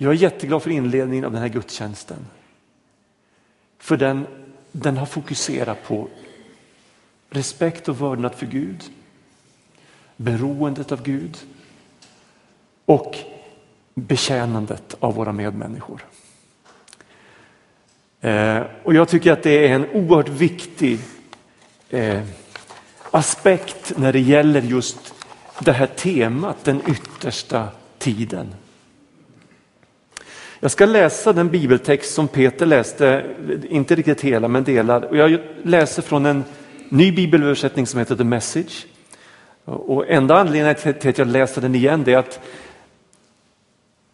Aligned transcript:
Jag 0.00 0.12
är 0.12 0.16
jätteglad 0.16 0.62
för 0.62 0.70
inledningen 0.70 1.24
av 1.24 1.32
den 1.32 1.40
här 1.40 1.48
gudstjänsten. 1.48 2.26
För 3.78 3.96
den, 3.96 4.26
den 4.72 4.96
har 4.96 5.06
fokuserat 5.06 5.82
på 5.84 6.08
respekt 7.30 7.88
och 7.88 8.00
vördnad 8.00 8.34
för 8.34 8.46
Gud, 8.46 8.84
beroendet 10.16 10.92
av 10.92 11.02
Gud 11.02 11.36
och 12.84 13.16
betjänandet 13.94 14.96
av 15.00 15.14
våra 15.14 15.32
medmänniskor. 15.32 16.04
Eh, 18.20 18.62
och 18.82 18.94
jag 18.94 19.08
tycker 19.08 19.32
att 19.32 19.42
det 19.42 19.68
är 19.68 19.74
en 19.74 19.90
oerhört 19.90 20.28
viktig 20.28 20.98
eh, 21.90 22.22
aspekt 23.10 23.92
när 23.96 24.12
det 24.12 24.20
gäller 24.20 24.62
just 24.62 25.14
det 25.60 25.72
här 25.72 25.86
temat, 25.86 26.64
den 26.64 26.82
yttersta 26.88 27.68
tiden. 27.98 28.54
Jag 30.60 30.70
ska 30.70 30.86
läsa 30.86 31.32
den 31.32 31.48
bibeltext 31.48 32.14
som 32.14 32.28
Peter 32.28 32.66
läste, 32.66 33.26
inte 33.70 33.94
riktigt 33.94 34.20
hela 34.20 34.48
men 34.48 34.64
delar. 34.64 35.14
Jag 35.16 35.40
läser 35.62 36.02
från 36.02 36.26
en 36.26 36.44
ny 36.88 37.12
bibelöversättning 37.12 37.86
som 37.86 37.98
heter 37.98 38.16
The 38.16 38.24
Message. 38.24 38.86
Och 39.64 40.08
enda 40.08 40.38
anledningen 40.40 40.74
till 40.74 41.10
att 41.10 41.18
jag 41.18 41.28
läser 41.28 41.60
den 41.60 41.74
igen 41.74 42.08
är 42.08 42.16
att 42.16 42.40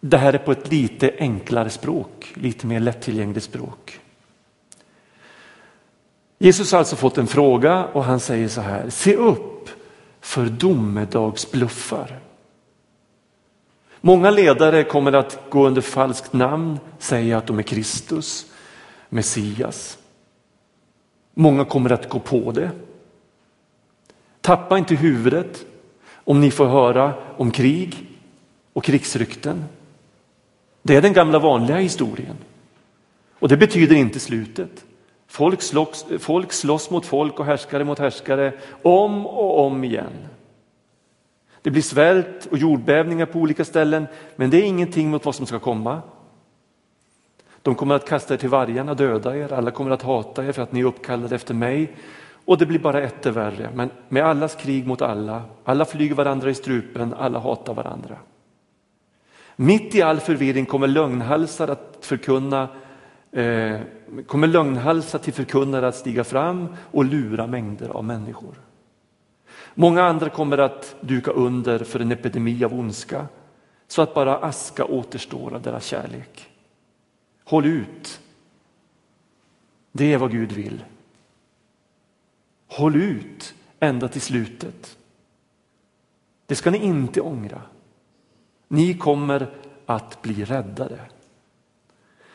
det 0.01 0.17
här 0.17 0.33
är 0.33 0.39
på 0.39 0.53
ett 0.53 0.73
lite 0.73 1.15
enklare 1.19 1.71
språk, 1.71 2.33
lite 2.35 2.67
mer 2.67 2.81
lättillgängligt 2.81 3.45
språk. 3.45 4.01
Jesus 6.39 6.73
har 6.73 6.79
alltså 6.79 6.97
fått 6.97 7.19
en 7.19 7.27
fråga 7.27 7.85
och 7.85 8.05
han 8.05 8.21
säger 8.21 8.49
så 8.49 8.61
här, 8.61 8.91
se 8.91 9.17
upp 9.17 9.71
för 10.21 10.47
domedagsbluffar. 10.47 12.19
Många 14.07 14.31
ledare 14.31 14.85
kommer 14.85 15.13
att 15.13 15.39
gå 15.49 15.67
under 15.67 15.81
falskt 15.81 16.33
namn, 16.33 16.79
säga 16.99 17.39
att 17.39 17.47
de 17.47 17.59
är 17.59 17.63
Kristus, 17.63 18.47
Messias. 19.09 19.99
Många 21.35 21.65
kommer 21.65 21.93
att 21.93 22.09
gå 22.09 22.19
på 22.19 22.53
det. 22.53 22.71
Tappa 24.41 24.79
inte 24.79 24.95
huvudet 24.95 25.67
om 26.15 26.41
ni 26.41 26.51
får 26.51 26.67
höra 26.67 27.15
om 27.37 27.51
krig 27.51 28.07
och 28.73 28.85
krigsrykten. 28.85 29.65
Det 30.83 30.97
är 30.97 31.03
den 31.03 31.13
gamla 31.13 31.39
vanliga 31.39 31.77
historien. 31.77 32.37
Och 33.39 33.49
det 33.49 33.57
betyder 33.57 33.97
inte 33.97 34.21
slutet. 34.21 34.85
Folk 35.27 35.63
slåss, 35.63 36.07
folk 36.19 36.53
slåss 36.53 36.91
mot 36.91 37.07
folk 37.07 37.41
och 37.41 37.47
härskare 37.47 37.85
mot 37.85 37.99
härskare 37.99 38.53
om 38.83 39.27
och 39.27 39.67
om 39.67 39.85
igen. 39.85 40.13
Det 41.65 41.71
blir 41.71 41.83
svält 41.83 42.47
och 42.47 42.59
jordbävningar 42.59 43.27
på 43.27 43.39
olika 43.39 43.65
ställen, 43.65 44.07
men 44.37 44.51
det 44.51 44.57
är 44.57 44.63
ingenting 44.63 45.11
mot 45.11 45.25
vad 45.25 45.35
som 45.35 45.47
ska 45.47 45.59
komma. 45.59 46.03
De 47.63 47.75
kommer 47.75 47.95
att 47.95 48.09
kasta 48.09 48.35
er 48.35 48.39
till 48.39 48.49
vargarna, 48.49 48.95
döda 48.95 49.37
er, 49.37 49.53
alla 49.53 49.71
kommer 49.71 49.91
att 49.91 50.03
hata 50.03 50.45
er 50.45 50.53
för 50.53 50.63
att 50.63 50.73
ni 50.73 50.81
är 50.81 50.85
uppkallade 50.85 51.35
efter 51.35 51.55
mig. 51.55 51.97
Och 52.45 52.59
det 52.59 52.67
blir 52.67 52.79
bara 52.79 53.03
ett 53.03 53.27
värre, 53.27 53.71
men 53.75 53.91
med 54.09 54.25
allas 54.25 54.55
krig 54.55 54.87
mot 54.87 55.03
alla, 55.03 55.43
alla 55.65 55.85
flyger 55.85 56.15
varandra 56.15 56.51
i 56.51 56.55
strupen, 56.55 57.15
alla 57.15 57.39
hatar 57.39 57.75
varandra. 57.75 58.17
Mitt 59.57 59.95
i 59.95 60.03
all 60.03 60.21
förvirring 60.21 60.67
kommer 60.67 60.87
lögnhalsar 60.87 61.69
att 61.69 61.99
förkunna 62.01 62.69
eh, 63.33 63.81
kommer 64.27 64.47
lögnhalsar 64.47 65.19
till 65.19 65.33
förkunnare 65.33 65.89
att 65.89 65.97
stiga 65.97 66.25
fram 66.25 66.69
och 66.91 67.05
lura 67.05 67.47
mängder 67.47 67.89
av 67.89 68.05
människor. 68.05 68.64
Många 69.75 70.03
andra 70.03 70.29
kommer 70.29 70.59
att 70.59 70.97
duka 71.01 71.31
under 71.31 71.79
för 71.79 72.01
en 72.01 72.13
epidemi 72.13 72.65
av 72.65 72.75
ondska 72.75 73.27
så 73.89 74.03
att 74.03 74.15
bara 74.15 74.37
aska 74.37 74.85
återstår 74.85 75.55
av 75.55 75.63
deras 75.63 75.85
kärlek. 75.85 76.51
Håll 77.45 77.67
ut. 77.67 78.21
Det 79.93 80.13
är 80.13 80.19
vad 80.19 80.31
Gud 80.31 80.53
vill. 80.53 80.85
Håll 82.69 82.97
ut 82.97 83.55
ända 83.81 84.09
till 84.09 84.21
slutet. 84.21 84.99
Det 86.47 86.55
ska 86.55 86.71
ni 86.71 86.79
inte 86.79 87.21
ångra. 87.21 87.63
Ni 88.69 88.95
kommer 88.95 89.51
att 89.87 90.23
bli 90.23 90.45
räddade. 90.45 90.99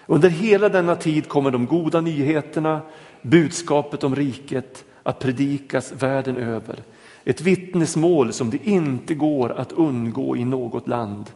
Under 0.05 0.29
hela 0.29 0.69
denna 0.69 0.95
tid 0.95 1.27
kommer 1.27 1.51
de 1.51 1.65
goda 1.65 2.01
nyheterna, 2.01 2.81
budskapet 3.21 4.03
om 4.03 4.15
riket 4.15 4.85
att 5.03 5.19
predikas 5.19 5.91
världen 5.91 6.37
över. 6.37 6.83
Ett 7.29 7.41
vittnesmål 7.41 8.33
som 8.33 8.49
det 8.49 8.67
inte 8.67 9.15
går 9.15 9.51
att 9.51 9.71
undgå 9.71 10.37
i 10.37 10.45
något 10.45 10.87
land. 10.87 11.31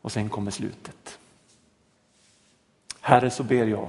Och 0.00 0.12
sen 0.12 0.28
kommer 0.28 0.50
slutet. 0.50 1.18
Herre, 3.00 3.30
så 3.30 3.42
ber 3.42 3.66
jag 3.66 3.88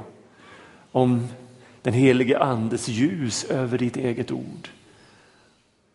om 0.91 1.27
den 1.81 1.93
helige 1.93 2.39
andes 2.39 2.87
ljus 2.87 3.43
över 3.43 3.77
ditt 3.77 3.97
eget 3.97 4.31
ord. 4.31 4.69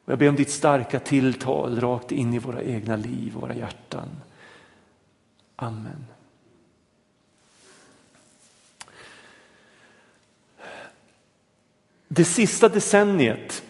jag 0.04 0.18
ber 0.18 0.28
om 0.28 0.36
ditt 0.36 0.50
starka 0.50 1.00
tilltal 1.00 1.80
rakt 1.80 2.12
in 2.12 2.34
i 2.34 2.38
våra 2.38 2.62
egna 2.62 2.96
liv 2.96 3.34
och 3.34 3.42
våra 3.42 3.54
hjärtan. 3.54 4.08
Amen. 5.56 6.06
Det 12.08 12.24
sista 12.24 12.68
decenniet 12.68 13.62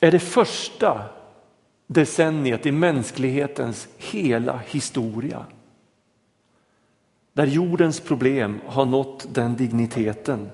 är 0.00 0.10
det 0.10 0.20
första 0.20 1.15
decenniet 1.86 2.66
i 2.66 2.72
mänsklighetens 2.72 3.88
hela 3.96 4.60
historia. 4.66 5.46
Där 7.32 7.46
jordens 7.46 8.00
problem 8.00 8.60
har 8.66 8.84
nått 8.84 9.34
den 9.34 9.56
digniteten 9.56 10.50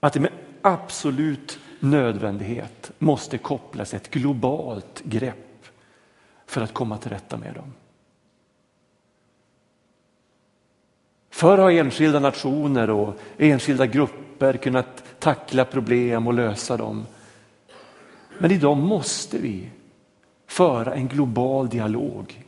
att 0.00 0.12
det 0.12 0.20
med 0.20 0.32
absolut 0.62 1.58
nödvändighet 1.80 2.90
måste 2.98 3.38
kopplas 3.38 3.94
ett 3.94 4.10
globalt 4.10 5.02
grepp 5.04 5.66
för 6.46 6.60
att 6.60 6.74
komma 6.74 6.98
till 6.98 7.10
rätta 7.10 7.36
med 7.36 7.54
dem. 7.54 7.72
Förr 11.30 11.58
har 11.58 11.70
enskilda 11.70 12.20
nationer 12.20 12.90
och 12.90 13.14
enskilda 13.38 13.86
grupper 13.86 14.56
kunnat 14.56 15.04
tackla 15.18 15.64
problem 15.64 16.26
och 16.26 16.34
lösa 16.34 16.76
dem. 16.76 17.06
Men 18.38 18.50
idag 18.50 18.76
måste 18.76 19.38
vi 19.38 19.70
föra 20.46 20.94
en 20.94 21.08
global 21.08 21.68
dialog 21.68 22.44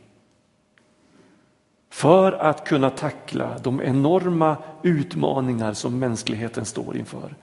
för 1.89 2.31
att 2.31 2.67
kunna 2.67 2.89
tackla 2.89 3.57
de 3.63 3.81
enorma 3.81 4.57
utmaningar 4.83 5.73
som 5.73 5.99
mänskligheten 5.99 6.65
står 6.65 6.97
inför. 6.97 7.35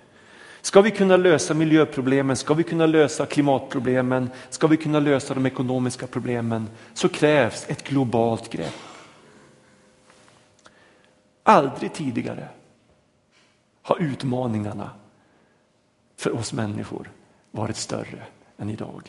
Ska 0.61 0.81
vi 0.81 0.91
kunna 0.91 1.17
lösa 1.17 1.55
miljöproblemen, 1.55 2.37
ska 2.37 2.55
vi 2.55 2.63
kunna 2.63 2.87
lösa 2.87 3.27
klimatproblemen, 3.27 4.31
ska 4.51 4.67
vi 4.67 4.77
kunna 4.77 5.01
lösa 5.01 5.35
de 5.35 5.47
ekonomiska 5.47 6.07
problemen 6.07 6.69
så 6.95 7.09
krävs 7.09 7.67
ett 7.69 7.89
globalt 7.89 8.51
grepp. 8.51 8.75
Aldrig 11.43 11.93
tidigare 11.93 12.49
har 13.83 14.03
utmaningarna 14.03 14.91
för 16.17 16.35
oss 16.35 16.53
människor 16.53 17.11
varit 17.51 17.77
större 17.77 18.23
än 18.59 18.71
idag. 18.71 19.03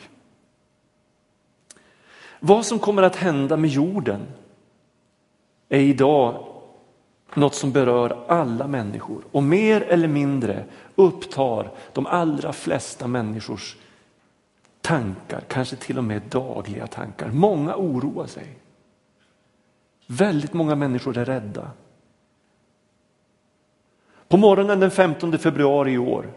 Vad 2.40 2.66
som 2.66 2.78
kommer 2.78 3.02
att 3.02 3.16
hända 3.16 3.56
med 3.56 3.70
jorden 3.70 4.26
är 5.68 5.80
idag 5.80 6.46
något 7.34 7.54
som 7.54 7.72
berör 7.72 8.24
alla 8.28 8.66
människor 8.66 9.22
och 9.32 9.42
mer 9.42 9.80
eller 9.80 10.08
mindre 10.08 10.64
upptar 10.94 11.70
de 11.92 12.06
allra 12.06 12.52
flesta 12.52 13.06
människors 13.06 13.76
tankar, 14.80 15.40
kanske 15.48 15.76
till 15.76 15.98
och 15.98 16.04
med 16.04 16.22
dagliga 16.22 16.86
tankar. 16.86 17.30
Många 17.30 17.76
oroar 17.76 18.26
sig. 18.26 18.58
Väldigt 20.06 20.52
många 20.52 20.74
människor 20.74 21.18
är 21.18 21.24
rädda. 21.24 21.70
På 24.28 24.36
morgonen 24.36 24.80
den 24.80 24.90
15 24.90 25.38
februari 25.38 25.92
i 25.92 25.98
år 25.98 26.32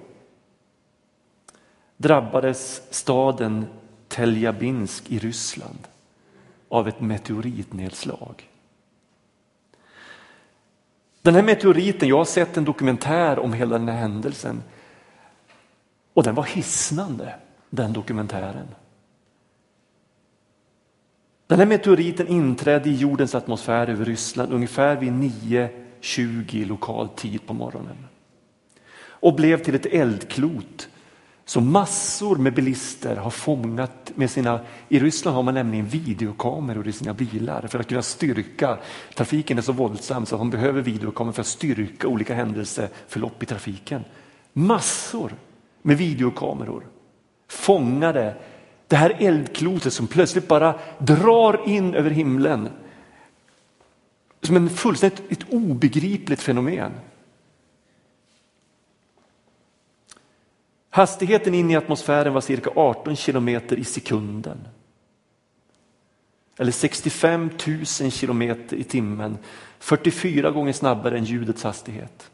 drabbades 2.03 2.81
staden 2.89 3.65
Teljabinsk 4.07 5.11
i 5.11 5.19
Ryssland 5.19 5.87
av 6.69 6.87
ett 6.87 7.01
meteoritnedslag. 7.01 8.49
Den 11.21 11.35
här 11.35 11.43
meteoriten, 11.43 12.09
jag 12.09 12.17
har 12.17 12.25
sett 12.25 12.57
en 12.57 12.65
dokumentär 12.65 13.39
om 13.39 13.53
hela 13.53 13.77
den 13.77 13.89
här 13.89 13.97
händelsen 13.97 14.63
och 16.13 16.23
den 16.23 16.35
var 16.35 16.43
hisnande, 16.43 17.35
den 17.69 17.93
dokumentären. 17.93 18.67
Den 21.47 21.59
här 21.59 21.65
meteoriten 21.65 22.27
inträdde 22.27 22.89
i 22.89 22.95
jordens 22.95 23.35
atmosfär 23.35 23.89
över 23.89 24.05
Ryssland 24.05 24.53
ungefär 24.53 24.95
vid 24.95 25.11
9.20 25.11 26.65
lokal 26.65 27.09
tid 27.09 27.45
på 27.45 27.53
morgonen 27.53 28.07
och 29.05 29.35
blev 29.35 29.63
till 29.63 29.75
ett 29.75 29.85
eldklot 29.85 30.89
så 31.45 31.61
massor 31.61 32.35
med 32.35 32.53
bilister 32.53 33.15
har 33.15 33.29
fångat 33.29 34.11
med 34.15 34.31
sina, 34.31 34.59
i 34.89 34.99
Ryssland 34.99 35.35
har 35.35 35.43
man 35.43 35.53
nämligen 35.53 35.87
videokameror 35.87 36.87
i 36.87 36.91
sina 36.91 37.13
bilar 37.13 37.67
för 37.67 37.79
att 37.79 37.87
kunna 37.87 38.01
styrka, 38.01 38.77
trafiken 39.15 39.57
är 39.57 39.61
så 39.61 39.71
våldsam 39.71 40.25
så 40.25 40.37
man 40.37 40.49
behöver 40.49 40.81
videokameror 40.81 41.33
för 41.33 41.41
att 41.41 41.47
styrka 41.47 42.07
olika 42.07 42.33
händelseförlopp 42.33 43.43
i 43.43 43.45
trafiken. 43.45 44.03
Massor 44.53 45.35
med 45.81 45.97
videokameror 45.97 46.87
fångade 47.47 48.35
det 48.87 48.95
här 48.95 49.15
eldklotet 49.19 49.93
som 49.93 50.07
plötsligt 50.07 50.47
bara 50.47 50.79
drar 50.97 51.69
in 51.69 51.93
över 51.93 52.09
himlen. 52.09 52.69
Som 54.41 54.55
en 54.55 54.69
fullständigt 54.69 55.31
ett 55.31 55.45
obegripligt 55.49 56.41
fenomen. 56.41 56.91
Hastigheten 60.95 61.53
in 61.53 61.71
i 61.71 61.75
atmosfären 61.75 62.33
var 62.33 62.41
cirka 62.41 62.69
18 62.75 63.15
kilometer 63.15 63.79
i 63.79 63.83
sekunden. 63.83 64.67
Eller 66.57 66.71
65 66.71 67.49
000 68.01 68.11
kilometer 68.11 68.77
i 68.77 68.83
timmen, 68.83 69.37
44 69.79 70.51
gånger 70.51 70.73
snabbare 70.73 71.17
än 71.17 71.23
ljudets 71.23 71.63
hastighet. 71.63 72.31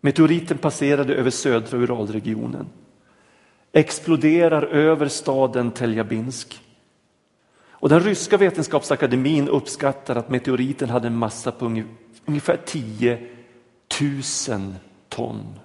Meteoriten 0.00 0.58
passerade 0.58 1.14
över 1.14 1.30
södra 1.30 1.78
Uralregionen, 1.78 2.66
exploderar 3.72 4.62
över 4.62 5.08
staden 5.08 5.70
Teljabinsk. 5.70 6.60
Och 7.70 7.88
den 7.88 8.00
ryska 8.00 8.36
vetenskapsakademin 8.36 9.48
uppskattar 9.48 10.16
att 10.16 10.30
meteoriten 10.30 10.90
hade 10.90 11.06
en 11.06 11.16
massa 11.16 11.52
på 11.52 11.82
ungefär 12.24 12.60
10 12.66 13.28
000 14.48 14.74
ton 15.20 15.60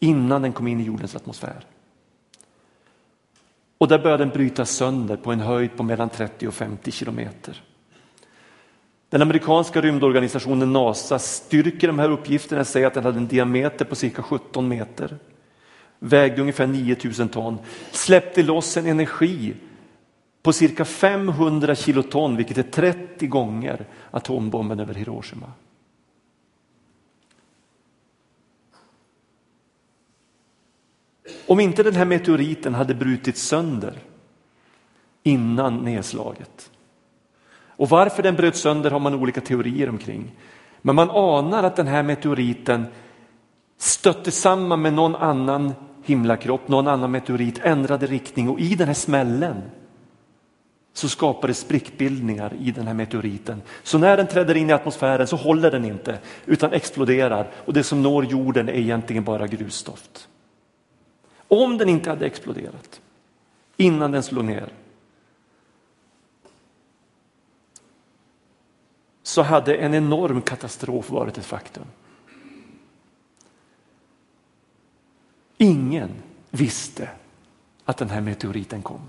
innan 0.00 0.42
den 0.42 0.52
kom 0.52 0.66
in 0.66 0.80
i 0.80 0.84
jordens 0.84 1.16
atmosfär. 1.16 1.66
Och 3.78 3.88
där 3.88 3.98
började 3.98 4.24
den 4.24 4.32
brytas 4.32 4.70
sönder 4.70 5.16
på 5.16 5.32
en 5.32 5.40
höjd 5.40 5.76
på 5.76 5.82
mellan 5.82 6.08
30 6.08 6.48
och 6.48 6.54
50 6.54 6.90
kilometer. 6.90 7.62
Den 9.08 9.22
amerikanska 9.22 9.80
rymdorganisationen 9.80 10.72
NASA 10.72 11.18
styrker 11.18 11.86
de 11.86 11.98
här 11.98 12.10
uppgifterna, 12.10 12.64
säger 12.64 12.86
att 12.86 12.94
den 12.94 13.04
hade 13.04 13.18
en 13.18 13.28
diameter 13.28 13.84
på 13.84 13.94
cirka 13.94 14.22
17 14.22 14.68
meter, 14.68 15.18
vägde 15.98 16.40
ungefär 16.40 16.66
9000 16.66 17.28
ton, 17.28 17.58
släppte 17.90 18.42
loss 18.42 18.76
en 18.76 18.86
energi 18.86 19.54
på 20.42 20.52
cirka 20.52 20.84
500 20.84 21.74
kiloton, 21.74 22.36
vilket 22.36 22.58
är 22.58 22.62
30 22.62 23.26
gånger 23.26 23.86
atombomben 24.10 24.80
över 24.80 24.94
Hiroshima. 24.94 25.52
Om 31.46 31.60
inte 31.60 31.82
den 31.82 31.94
här 31.94 32.04
meteoriten 32.04 32.74
hade 32.74 32.94
brutits 32.94 33.42
sönder 33.42 33.98
innan 35.22 35.76
nedslaget. 35.76 36.70
Och 37.66 37.88
varför 37.88 38.22
den 38.22 38.36
bröt 38.36 38.56
sönder 38.56 38.90
har 38.90 39.00
man 39.00 39.14
olika 39.14 39.40
teorier 39.40 39.88
omkring. 39.88 40.32
Men 40.82 40.94
man 40.94 41.10
anar 41.10 41.62
att 41.62 41.76
den 41.76 41.86
här 41.86 42.02
meteoriten 42.02 42.86
stötte 43.78 44.30
samman 44.30 44.82
med 44.82 44.92
någon 44.92 45.14
annan 45.14 45.72
himlakropp, 46.04 46.68
någon 46.68 46.88
annan 46.88 47.10
meteorit, 47.10 47.58
ändrade 47.58 48.06
riktning 48.06 48.48
och 48.48 48.60
i 48.60 48.74
den 48.74 48.86
här 48.86 48.94
smällen 48.94 49.62
så 50.92 51.08
skapades 51.08 51.58
sprickbildningar 51.58 52.52
i 52.60 52.70
den 52.70 52.86
här 52.86 52.94
meteoriten. 52.94 53.62
Så 53.82 53.98
när 53.98 54.16
den 54.16 54.26
träder 54.26 54.54
in 54.54 54.70
i 54.70 54.72
atmosfären 54.72 55.26
så 55.26 55.36
håller 55.36 55.70
den 55.70 55.84
inte 55.84 56.18
utan 56.46 56.72
exploderar 56.72 57.50
och 57.64 57.72
det 57.72 57.82
som 57.82 58.02
når 58.02 58.24
jorden 58.24 58.68
är 58.68 58.72
egentligen 58.72 59.24
bara 59.24 59.46
grusstoft. 59.46 60.28
Om 61.52 61.78
den 61.78 61.88
inte 61.88 62.10
hade 62.10 62.26
exploderat 62.26 63.00
innan 63.76 64.10
den 64.10 64.22
slog 64.22 64.44
ner 64.44 64.72
så 69.22 69.42
hade 69.42 69.74
en 69.74 69.94
enorm 69.94 70.42
katastrof 70.42 71.10
varit 71.10 71.38
ett 71.38 71.44
faktum. 71.44 71.84
Ingen 75.56 76.10
visste 76.50 77.10
att 77.84 77.96
den 77.96 78.10
här 78.10 78.20
meteoriten 78.20 78.82
kom. 78.82 79.08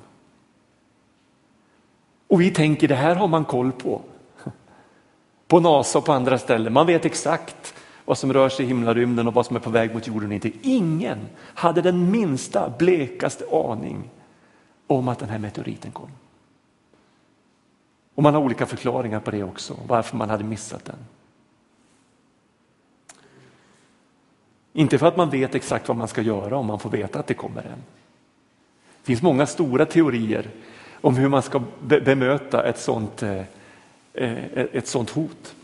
Och 2.27 2.41
vi 2.41 2.51
tänker 2.51 2.87
det 2.87 2.95
här 2.95 3.15
har 3.15 3.27
man 3.27 3.45
koll 3.45 3.71
på. 3.71 4.01
På 5.47 5.59
NASA 5.59 5.99
och 5.99 6.05
på 6.05 6.13
andra 6.13 6.37
ställen. 6.37 6.73
Man 6.73 6.87
vet 6.87 7.05
exakt 7.05 7.82
vad 8.05 8.17
som 8.17 8.33
rör 8.33 8.49
sig 8.49 8.65
i 8.65 8.67
himlarymden 8.67 9.27
och 9.27 9.33
vad 9.33 9.45
som 9.45 9.55
är 9.55 9.59
på 9.59 9.69
väg 9.69 9.93
mot 9.93 10.07
jorden. 10.07 10.31
Inte. 10.31 10.51
Ingen 10.61 11.19
hade 11.37 11.81
den 11.81 12.11
minsta 12.11 12.69
blekaste 12.69 13.45
aning 13.51 14.09
om 14.87 15.07
att 15.07 15.19
den 15.19 15.29
här 15.29 15.39
meteoriten 15.39 15.91
kom. 15.91 16.09
Och 18.15 18.23
man 18.23 18.33
har 18.33 18.41
olika 18.41 18.65
förklaringar 18.65 19.19
på 19.19 19.31
det 19.31 19.43
också, 19.43 19.77
varför 19.87 20.17
man 20.17 20.29
hade 20.29 20.43
missat 20.43 20.85
den. 20.85 20.97
Inte 24.73 24.97
för 24.97 25.07
att 25.07 25.17
man 25.17 25.29
vet 25.29 25.55
exakt 25.55 25.87
vad 25.87 25.97
man 25.97 26.07
ska 26.07 26.21
göra 26.21 26.57
om 26.57 26.65
man 26.65 26.79
får 26.79 26.89
veta 26.89 27.19
att 27.19 27.27
det 27.27 27.33
kommer 27.33 27.61
en. 27.61 27.83
Det 29.01 29.05
finns 29.05 29.21
många 29.21 29.45
stora 29.45 29.85
teorier 29.85 30.49
om 31.01 31.15
hur 31.15 31.29
man 31.29 31.41
ska 31.41 31.61
bemöta 31.81 32.63
ett 32.63 32.79
sånt, 32.79 33.23
eh, 33.23 33.41
eh, 34.13 34.65
ett 34.73 34.87
sånt 34.87 35.09
hot. 35.09 35.55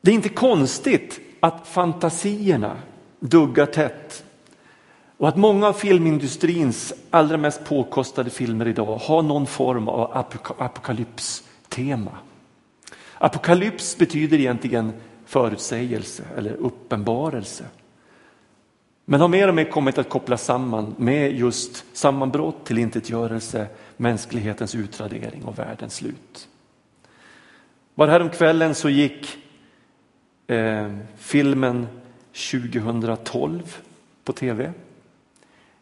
Det 0.00 0.10
är 0.10 0.14
inte 0.14 0.28
konstigt 0.28 1.20
att 1.40 1.68
fantasierna 1.68 2.76
duggar 3.20 3.66
tätt 3.66 4.24
och 5.16 5.28
att 5.28 5.36
många 5.36 5.68
av 5.68 5.72
filmindustrins 5.72 6.92
allra 7.10 7.36
mest 7.36 7.64
påkostade 7.64 8.30
filmer 8.30 8.68
idag 8.68 8.96
har 8.96 9.22
någon 9.22 9.46
form 9.46 9.88
av 9.88 10.26
apokalypstema. 10.58 12.12
Apokalyps 13.18 13.98
betyder 13.98 14.38
egentligen 14.38 14.92
förutsägelse 15.26 16.22
eller 16.36 16.52
uppenbarelse. 16.52 17.64
Men 19.04 19.20
har 19.20 19.28
mer 19.28 19.48
och 19.48 19.54
mer 19.54 19.70
kommit 19.70 19.98
att 19.98 20.08
kopplas 20.08 20.44
samman 20.44 20.94
med 20.98 21.32
just 21.38 21.96
sammanbrott, 21.96 22.64
tillintetgörelse, 22.64 23.66
mänsklighetens 23.96 24.74
utradering 24.74 25.44
och 25.44 25.58
världens 25.58 25.94
slut. 25.94 26.48
Bara 27.94 28.10
häromkvällen 28.10 28.74
så 28.74 28.88
gick 28.88 29.38
eh, 30.50 30.88
filmen 31.16 31.86
2012 32.32 33.76
på 34.24 34.32
tv. 34.32 34.72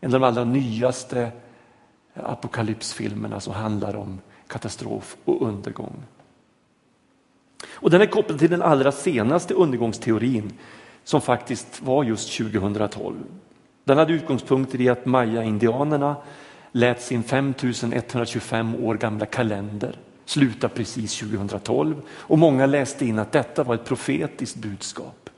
En 0.01 0.15
av 0.15 0.21
de 0.21 0.27
allra 0.27 0.45
nyaste 0.45 1.31
apokalypsfilmerna 2.15 3.41
som 3.41 3.55
handlar 3.55 3.97
om 3.97 4.21
katastrof 4.47 5.17
och 5.25 5.43
undergång. 5.43 6.03
Och 7.69 7.91
den 7.91 8.01
är 8.01 8.07
kopplad 8.07 8.39
till 8.39 8.51
den 8.51 8.63
allra 8.63 8.93
senaste 8.93 9.55
undergångsteorin 9.55 10.53
som 11.05 11.21
faktiskt 11.21 11.83
var 11.83 12.05
just 12.05 12.39
2012. 12.39 13.17
Den 13.85 13.99
hade 13.99 14.13
utgångspunkter 14.13 14.81
i 14.81 14.89
att 14.89 15.07
maya-indianerna 15.07 16.17
lät 16.73 17.03
sin 17.03 17.23
5125 17.23 18.75
år 18.75 18.95
gamla 18.95 19.27
kalender 19.27 19.99
slutade 20.29 20.75
precis 20.75 21.19
2012 21.19 22.03
och 22.11 22.39
många 22.39 22.67
läste 22.67 23.07
in 23.07 23.19
att 23.19 23.33
detta 23.33 23.65
var 23.65 23.75
ett 23.75 23.85
profetiskt 23.85 24.57
budskap 24.57 25.31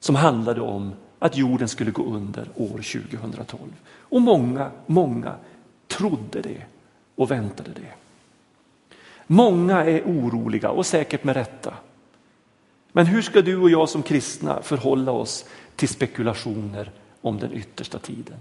som 0.00 0.14
handlade 0.14 0.60
om 0.60 0.92
att 1.18 1.36
jorden 1.36 1.68
skulle 1.68 1.90
gå 1.90 2.04
under 2.04 2.48
år 2.54 2.68
2012. 2.68 3.60
Och 3.88 4.22
många, 4.22 4.70
många 4.86 5.34
trodde 5.88 6.40
det 6.40 6.62
och 7.14 7.30
väntade 7.30 7.70
det. 7.70 7.92
Många 9.26 9.84
är 9.84 10.02
oroliga 10.02 10.70
och 10.70 10.86
säkert 10.86 11.24
med 11.24 11.36
rätta. 11.36 11.74
Men 12.92 13.06
hur 13.06 13.22
ska 13.22 13.42
du 13.42 13.56
och 13.56 13.70
jag 13.70 13.88
som 13.88 14.02
kristna 14.02 14.62
förhålla 14.62 15.12
oss 15.12 15.44
till 15.76 15.88
spekulationer 15.88 16.90
om 17.20 17.38
den 17.38 17.52
yttersta 17.52 17.98
tiden? 17.98 18.38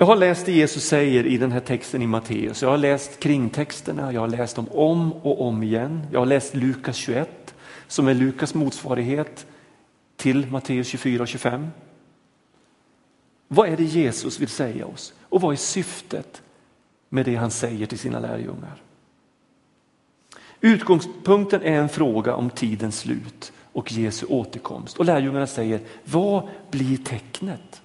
Jag 0.00 0.06
har 0.06 0.16
läst 0.16 0.46
det 0.46 0.52
Jesus 0.52 0.84
säger 0.84 1.26
i 1.26 1.38
den 1.38 1.52
här 1.52 1.60
texten 1.60 2.02
i 2.02 2.06
Matteus. 2.06 2.62
Jag 2.62 2.70
har 2.70 2.78
läst 2.78 3.20
kringtexterna, 3.20 4.12
jag 4.12 4.20
har 4.20 4.28
läst 4.28 4.56
dem 4.56 4.68
om 4.70 5.12
och 5.12 5.40
om 5.40 5.62
igen. 5.62 6.06
Jag 6.12 6.20
har 6.20 6.26
läst 6.26 6.54
Lukas 6.54 6.96
21 6.96 7.54
som 7.86 8.08
är 8.08 8.14
Lukas 8.14 8.54
motsvarighet 8.54 9.46
till 10.16 10.46
Matteus 10.46 10.88
24 10.88 11.22
och 11.22 11.28
25. 11.28 11.68
Vad 13.48 13.68
är 13.68 13.76
det 13.76 13.84
Jesus 13.84 14.40
vill 14.40 14.48
säga 14.48 14.86
oss 14.86 15.14
och 15.22 15.40
vad 15.40 15.52
är 15.52 15.56
syftet 15.56 16.42
med 17.08 17.24
det 17.24 17.36
han 17.36 17.50
säger 17.50 17.86
till 17.86 17.98
sina 17.98 18.20
lärjungar? 18.20 18.82
Utgångspunkten 20.60 21.62
är 21.62 21.80
en 21.80 21.88
fråga 21.88 22.34
om 22.34 22.50
tidens 22.50 22.98
slut 22.98 23.52
och 23.72 23.92
Jesu 23.92 24.26
återkomst 24.26 24.98
och 24.98 25.04
lärjungarna 25.04 25.46
säger 25.46 25.80
vad 26.04 26.48
blir 26.70 26.96
tecknet? 26.96 27.82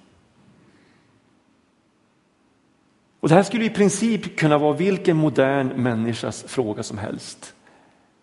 Och 3.24 3.30
det 3.30 3.34
här 3.34 3.42
skulle 3.42 3.64
i 3.64 3.70
princip 3.70 4.38
kunna 4.38 4.58
vara 4.58 4.72
vilken 4.72 5.16
modern 5.16 5.82
människas 5.82 6.42
fråga 6.42 6.82
som 6.82 6.98
helst. 6.98 7.54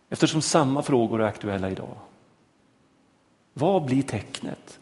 Eftersom 0.09 0.41
samma 0.41 0.83
frågor 0.83 1.21
är 1.21 1.27
aktuella 1.27 1.69
idag. 1.69 1.97
Vad 3.53 3.85
blir 3.85 4.01
tecknet? 4.03 4.79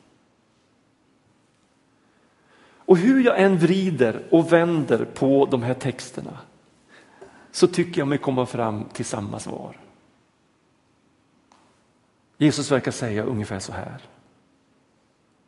Och 2.62 2.98
hur 2.98 3.24
jag 3.24 3.42
än 3.42 3.58
vrider 3.58 4.24
och 4.32 4.54
vänder 4.54 5.06
på 5.06 5.46
de 5.46 5.64
här 5.64 5.74
texterna 5.74 6.38
så 7.52 7.68
tycker 7.68 8.02
jag 8.02 8.08
mig 8.08 8.18
komma 8.18 8.46
fram 8.46 8.86
till 8.94 9.06
samma 9.06 9.40
svar. 9.40 9.78
Jesus 12.38 12.72
verkar 12.72 12.92
säga 12.92 13.24
ungefär 13.24 13.60
så 13.60 13.72
här. 13.74 14.02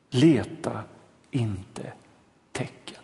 Leta 0.10 0.84
inte 1.32 1.94
tecken. 2.51 3.01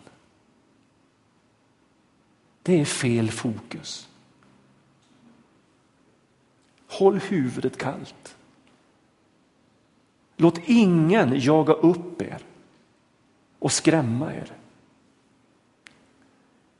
Det 2.67 2.81
är 2.81 2.85
fel 2.85 3.31
fokus. 3.31 4.07
Håll 6.87 7.19
huvudet 7.19 7.77
kallt. 7.77 8.37
Låt 10.37 10.59
ingen 10.65 11.39
jaga 11.39 11.73
upp 11.73 12.21
er 12.21 12.37
och 13.59 13.71
skrämma 13.71 14.33
er. 14.33 14.51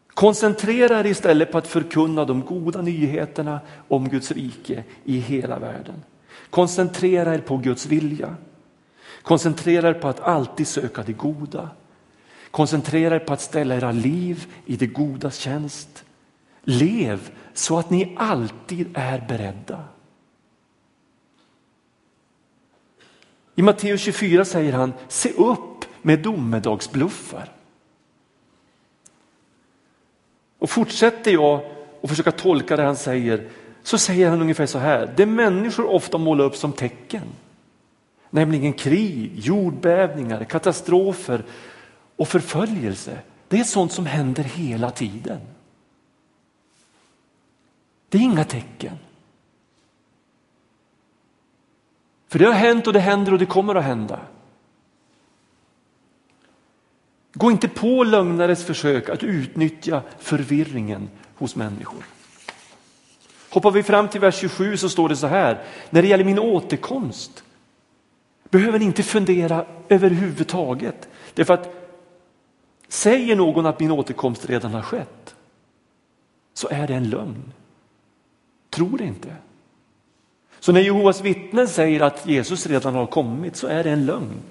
Koncentrera 0.08 1.00
er 1.00 1.06
istället 1.06 1.52
på 1.52 1.58
att 1.58 1.68
förkunna 1.68 2.26
de 2.26 2.42
goda 2.42 2.82
nyheterna 2.82 3.60
om 3.88 4.10
Guds 4.10 4.32
rike 4.32 4.84
i 5.04 5.20
hela 5.20 5.60
världen. 5.60 6.04
Koncentrera 6.50 7.36
er 7.36 7.40
på 7.40 7.58
Guds 7.58 7.86
vilja. 7.86 8.36
Koncentrera 9.22 9.90
er 9.90 9.94
på 9.94 10.08
att 10.08 10.20
alltid 10.20 10.68
söka 10.68 11.04
det 11.04 11.14
goda. 11.14 11.70
Koncentrera 12.52 13.16
er 13.16 13.20
på 13.20 13.34
att 13.34 13.42
ställa 13.42 13.76
era 13.76 13.92
liv 13.92 14.48
i 14.66 14.76
det 14.76 14.88
godas 14.88 15.38
tjänst. 15.38 16.04
Lev 16.64 17.32
så 17.54 17.80
att 17.80 17.90
ni 17.90 18.16
alltid 18.18 18.88
är 18.94 19.26
beredda. 19.28 19.84
I 23.56 23.62
Matteus 23.62 24.02
24 24.02 24.46
säger 24.46 24.74
han, 24.74 24.94
se 25.08 25.32
upp 25.32 25.86
med 26.02 26.20
domedagsbluffar. 26.20 27.52
Och 30.60 30.70
fortsätter 30.70 31.32
jag 31.32 31.62
att 32.04 32.10
försöka 32.10 32.32
tolka 32.32 32.76
det 32.76 32.84
han 32.84 32.96
säger 32.96 33.50
så 33.84 33.98
säger 33.98 34.30
han 34.30 34.42
ungefär 34.42 34.66
så 34.66 34.78
här, 34.78 35.14
det 35.18 35.26
människor 35.26 35.86
ofta 35.86 36.18
målar 36.18 36.46
upp 36.46 36.56
som 36.56 36.74
tecken, 36.74 37.24
nämligen 38.30 38.74
krig, 38.74 39.32
jordbävningar, 39.36 40.44
katastrofer 40.44 41.44
och 42.18 42.28
förföljelse, 42.28 43.20
det 43.48 43.60
är 43.60 43.64
sånt 43.64 43.92
som 43.92 44.06
händer 44.06 44.44
hela 44.44 44.92
tiden. 44.92 45.40
Det 48.10 48.18
är 48.18 48.22
inga 48.22 48.44
tecken. 48.44 48.98
För 52.28 52.40
det 52.40 52.46
har 52.46 52.54
hänt 52.54 52.88
och 52.88 52.94
det 52.94 53.00
händer 53.00 53.32
och 53.32 53.40
det 53.40 53.46
kommer 53.46 53.76
att 53.76 53.84
hända. 53.84 54.20
Gå 57.34 57.52
inte 57.52 57.68
på 57.68 58.04
lögnares 58.04 58.66
försök 58.66 59.10
att 59.10 59.24
utnyttja 59.24 60.02
förvirringen 60.20 61.10
hos 61.36 61.56
människor. 61.56 62.04
Hoppar 63.50 63.72
vi 63.72 63.84
fram 63.84 64.08
till 64.08 64.22
vers 64.22 64.36
27 64.36 64.78
så 64.78 64.90
står 64.90 65.10
det 65.10 65.16
så 65.16 65.28
här, 65.28 65.64
när 65.90 66.02
det 66.02 66.08
gäller 66.08 66.24
min 66.24 66.40
återkomst 66.40 67.44
behöver 68.50 68.80
ni 68.80 68.86
inte 68.86 69.04
fundera 69.04 69.66
överhuvudtaget. 69.90 71.10
Därför 71.34 71.54
att 71.54 71.77
säger 72.88 73.36
någon 73.36 73.66
att 73.66 73.80
min 73.80 73.92
återkomst 73.92 74.46
redan 74.46 74.74
har 74.74 74.82
skett 74.82 75.36
så 76.54 76.68
är 76.72 76.88
det 76.88 76.94
en 76.94 77.10
lögn. 77.10 77.54
Tror 78.70 79.02
inte. 79.02 79.36
Så 80.60 80.72
när 80.72 80.82
Jehovas 80.82 81.22
vittnen 81.22 81.68
säger 81.68 82.02
att 82.02 82.28
Jesus 82.28 82.68
redan 82.68 82.96
har 82.96 83.06
kommit 83.06 83.56
så 83.56 83.68
är 83.68 83.84
det 83.84 83.90
en 83.90 84.06
lögn. 84.06 84.42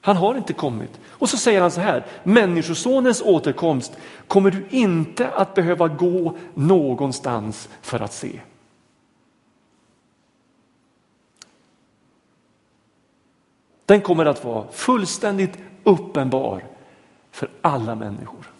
Han 0.00 0.16
har 0.16 0.34
inte 0.34 0.52
kommit. 0.52 1.00
Och 1.08 1.28
så 1.28 1.36
säger 1.36 1.60
han 1.60 1.70
så 1.70 1.80
här, 1.80 2.06
människosonens 2.22 3.22
återkomst 3.22 3.96
kommer 4.28 4.50
du 4.50 4.66
inte 4.70 5.28
att 5.30 5.54
behöva 5.54 5.88
gå 5.88 6.36
någonstans 6.54 7.68
för 7.82 8.00
att 8.00 8.12
se. 8.12 8.40
Den 13.86 14.00
kommer 14.00 14.26
att 14.26 14.44
vara 14.44 14.66
fullständigt 14.72 15.58
uppenbar 15.86 16.64
för 17.30 17.50
alla 17.60 17.94
människor. 17.94 18.50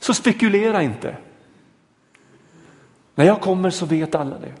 Så 0.00 0.14
spekulera 0.14 0.82
inte. 0.82 1.16
När 3.14 3.24
jag 3.24 3.40
kommer 3.40 3.70
så 3.70 3.86
vet 3.86 4.14
alla 4.14 4.38
det. 4.38 4.54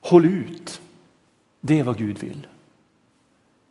Håll 0.00 0.24
ut. 0.24 0.80
Det 1.60 1.78
är 1.78 1.84
vad 1.84 1.98
Gud 1.98 2.18
vill. 2.18 2.46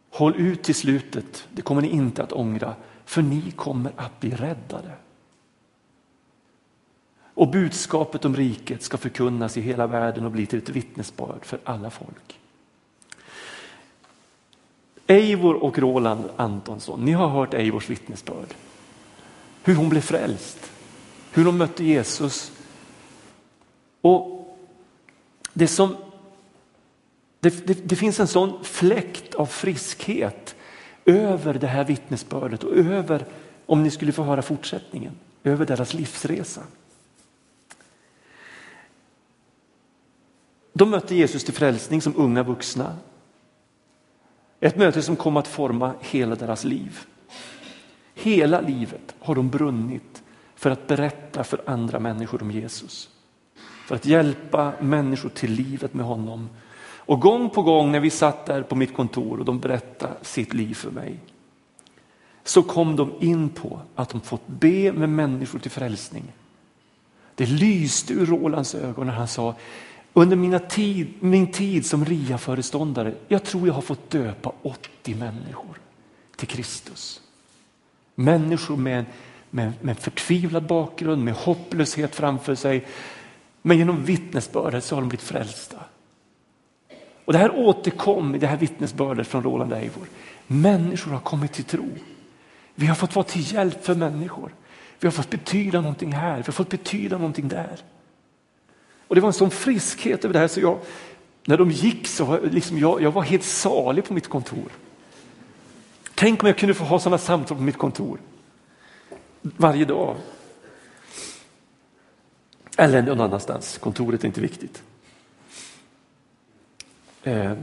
Håll 0.09 0.35
ut 0.35 0.63
till 0.63 0.75
slutet. 0.75 1.47
Det 1.51 1.61
kommer 1.61 1.81
ni 1.81 1.89
inte 1.89 2.23
att 2.23 2.31
ångra, 2.31 2.75
för 3.05 3.21
ni 3.21 3.51
kommer 3.51 3.91
att 3.95 4.19
bli 4.19 4.31
räddade. 4.31 4.91
Och 7.39 7.47
budskapet 7.47 8.25
om 8.25 8.35
riket 8.35 8.83
ska 8.83 8.97
förkunnas 8.97 9.57
i 9.57 9.61
hela 9.61 9.87
världen 9.87 10.25
och 10.25 10.31
bli 10.31 10.45
till 10.45 10.59
ett 10.59 10.69
vittnesbörd 10.69 11.45
för 11.45 11.59
alla 11.63 11.89
folk. 11.89 12.39
Eivor 15.07 15.63
och 15.63 15.79
Roland 15.79 16.29
Antonsson, 16.35 17.05
ni 17.05 17.11
har 17.11 17.27
hört 17.27 17.53
Eivors 17.53 17.89
vittnesbörd. 17.89 18.53
Hur 19.63 19.75
hon 19.75 19.89
blev 19.89 20.01
frälst, 20.01 20.71
hur 21.31 21.45
hon 21.45 21.57
mötte 21.57 21.83
Jesus. 21.83 22.51
Och 24.01 24.57
det 25.53 25.67
som 25.67 25.95
det, 27.39 27.67
det, 27.67 27.89
det, 27.89 27.95
finns 27.95 28.19
en 28.19 28.27
sån 28.27 28.63
fläkt 28.63 29.35
av 29.35 29.45
friskhet 29.45 30.55
över 31.05 31.53
det 31.53 31.67
här 31.67 31.83
vittnesbördet 31.83 32.63
och 32.63 32.75
över, 32.75 33.25
om 33.65 33.83
ni 33.83 33.91
skulle 33.91 34.11
få 34.11 34.23
höra 34.23 34.41
fortsättningen, 34.41 35.13
över 35.43 35.65
deras 35.65 35.93
livsresa. 35.93 36.61
De 40.79 40.89
mötte 40.89 41.15
Jesus 41.15 41.43
till 41.43 41.53
frälsning 41.53 42.01
som 42.01 42.13
unga 42.17 42.43
vuxna. 42.43 42.95
Ett 44.59 44.77
möte 44.77 45.01
som 45.01 45.15
kom 45.15 45.37
att 45.37 45.47
forma 45.47 45.93
hela 45.99 46.35
deras 46.35 46.63
liv. 46.63 46.99
Hela 48.15 48.61
livet 48.61 49.15
har 49.19 49.35
de 49.35 49.49
brunnit 49.49 50.23
för 50.55 50.71
att 50.71 50.87
berätta 50.87 51.43
för 51.43 51.61
andra 51.65 51.99
människor 51.99 52.41
om 52.41 52.51
Jesus. 52.51 53.09
För 53.85 53.95
att 53.95 54.05
hjälpa 54.05 54.73
människor 54.79 55.29
till 55.29 55.51
livet 55.51 55.93
med 55.93 56.05
honom 56.05 56.49
och 56.81 57.21
gång 57.21 57.49
på 57.49 57.61
gång 57.61 57.91
när 57.91 57.99
vi 57.99 58.09
satt 58.09 58.45
där 58.45 58.61
på 58.61 58.75
mitt 58.75 58.93
kontor 58.93 59.39
och 59.39 59.45
de 59.45 59.59
berättade 59.59 60.13
sitt 60.21 60.53
liv 60.53 60.73
för 60.73 60.91
mig 60.91 61.19
så 62.43 62.63
kom 62.63 62.95
de 62.95 63.11
in 63.19 63.49
på 63.49 63.81
att 63.95 64.09
de 64.09 64.21
fått 64.21 64.47
be 64.47 64.91
med 64.91 65.09
människor 65.09 65.59
till 65.59 65.71
frälsning. 65.71 66.23
Det 67.35 67.45
lyste 67.45 68.13
ur 68.13 68.25
Rolands 68.25 68.75
ögon 68.75 69.07
när 69.07 69.13
han 69.13 69.27
sa 69.27 69.55
under 70.13 70.35
mina 70.35 70.59
tid, 70.59 71.13
min 71.19 71.51
tid 71.51 71.85
som 71.85 72.05
RIA-föreståndare, 72.05 73.13
jag 73.27 73.43
tror 73.43 73.67
jag 73.67 73.73
har 73.73 73.81
fått 73.81 74.09
döpa 74.09 74.51
80 74.61 75.15
människor 75.15 75.79
till 76.35 76.47
Kristus. 76.47 77.21
Människor 78.15 78.77
med, 78.77 79.05
med, 79.49 79.71
med 79.81 79.99
förtvivlad 79.99 80.63
bakgrund, 80.63 81.23
med 81.23 81.33
hopplöshet 81.33 82.15
framför 82.15 82.55
sig. 82.55 82.87
Men 83.61 83.77
genom 83.77 84.03
vittnesbördet 84.03 84.83
så 84.83 84.95
har 84.95 85.01
de 85.01 85.09
blivit 85.09 85.25
frälsta. 85.25 85.77
Och 87.25 87.33
det 87.33 87.39
här 87.39 87.55
återkom 87.55 88.35
i 88.35 88.37
det 88.37 88.47
här 88.47 88.57
vittnesbördet 88.57 89.27
från 89.27 89.43
Roland 89.43 89.73
Eivor. 89.73 90.07
Människor 90.47 91.11
har 91.11 91.19
kommit 91.19 91.53
till 91.53 91.63
tro. 91.63 91.89
Vi 92.75 92.85
har 92.85 92.95
fått 92.95 93.15
vara 93.15 93.25
till 93.25 93.53
hjälp 93.53 93.85
för 93.85 93.95
människor. 93.95 94.53
Vi 94.99 95.07
har 95.07 95.11
fått 95.11 95.29
betyda 95.29 95.81
någonting 95.81 96.11
här, 96.11 96.37
vi 96.37 96.43
har 96.43 96.51
fått 96.51 96.69
betyda 96.69 97.17
någonting 97.17 97.47
där. 97.47 97.79
Och 99.09 99.15
det 99.15 99.21
var 99.21 99.29
en 99.29 99.33
sån 99.33 99.51
friskhet 99.51 100.25
över 100.25 100.33
det 100.33 100.39
här 100.39 100.47
så 100.47 100.59
jag, 100.59 100.79
när 101.45 101.57
de 101.57 101.71
gick 101.71 102.07
så 102.07 102.39
liksom 102.41 102.77
jag, 102.79 103.01
jag 103.01 103.11
var 103.11 103.21
helt 103.21 103.43
salig 103.43 104.05
på 104.05 104.13
mitt 104.13 104.27
kontor. 104.27 104.71
Tänk 106.15 106.43
om 106.43 106.47
jag 106.47 106.57
kunde 106.57 106.73
få 106.73 106.83
ha 106.83 106.99
sådana 106.99 107.17
samtal 107.17 107.57
på 107.57 107.63
mitt 107.63 107.77
kontor 107.77 108.19
varje 109.41 109.85
dag. 109.85 110.15
Eller 112.77 113.01
någon 113.01 113.21
annanstans, 113.21 113.77
kontoret 113.77 114.23
är 114.23 114.27
inte 114.27 114.41
viktigt. 114.41 114.83
Eh, 117.23 117.53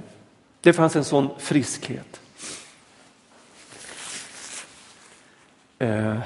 det 0.60 0.72
fanns 0.72 0.96
en 0.96 1.04
sån 1.04 1.28
friskhet. 1.38 2.20
Eh, 5.78 6.18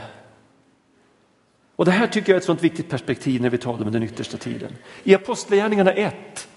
och 1.80 1.86
Det 1.86 1.92
här 1.92 2.06
tycker 2.06 2.32
jag 2.32 2.36
är 2.36 2.40
ett 2.40 2.46
sånt 2.46 2.62
viktigt 2.62 2.88
perspektiv 2.88 3.42
när 3.42 3.50
vi 3.50 3.58
talar 3.58 3.86
om 3.86 3.92
den 3.92 4.02
yttersta 4.02 4.36
tiden. 4.36 4.72
I 5.02 5.14
Apostlagärningarna 5.14 5.92
1 5.92 6.48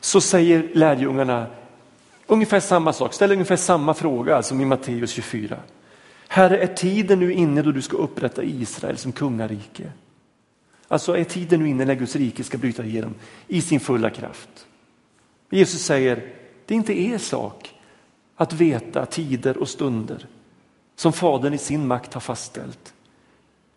så 0.00 0.20
säger 0.20 0.70
lärjungarna 0.74 1.46
Ungefär 2.26 2.60
samma 2.60 2.92
sak, 2.92 3.14
ställer 3.14 3.34
ungefär 3.34 3.56
samma 3.56 3.94
fråga 3.94 4.42
som 4.42 4.60
i 4.60 4.64
Matteus 4.64 5.10
24. 5.10 5.56
Herre, 6.28 6.58
är 6.58 6.66
tiden 6.66 7.20
nu 7.20 7.32
inne 7.32 7.62
då 7.62 7.72
du 7.72 7.82
ska 7.82 7.96
upprätta 7.96 8.42
Israel 8.42 8.96
som 8.96 9.12
kungarike? 9.12 9.92
Alltså 10.88 11.16
är 11.16 11.24
tiden 11.24 11.60
nu 11.60 11.68
inne 11.68 11.84
när 11.84 11.94
Guds 11.94 12.16
rike 12.16 12.44
ska 12.44 12.58
bryta 12.58 12.84
igenom 12.84 13.14
i 13.48 13.60
sin 13.60 13.80
fulla 13.80 14.10
kraft? 14.10 14.66
Jesus 15.50 15.82
säger, 15.82 16.16
det 16.66 16.74
är 16.74 16.76
inte 16.76 17.00
er 17.00 17.18
sak 17.18 17.74
att 18.36 18.52
veta 18.52 19.06
tider 19.06 19.56
och 19.56 19.68
stunder 19.68 20.26
som 20.96 21.12
Fadern 21.12 21.54
i 21.54 21.58
sin 21.58 21.86
makt 21.86 22.14
har 22.14 22.20
fastställt. 22.20 22.92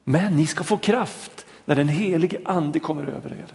Men 0.10 0.36
ni 0.36 0.48
ska 0.48 0.63
få 0.63 0.78
kraft 0.78 1.46
när 1.66 1.75
den 1.75 1.88
helige 1.88 2.39
ande 2.46 2.80
kommer 2.80 3.04
över 3.04 3.30
er. 3.30 3.54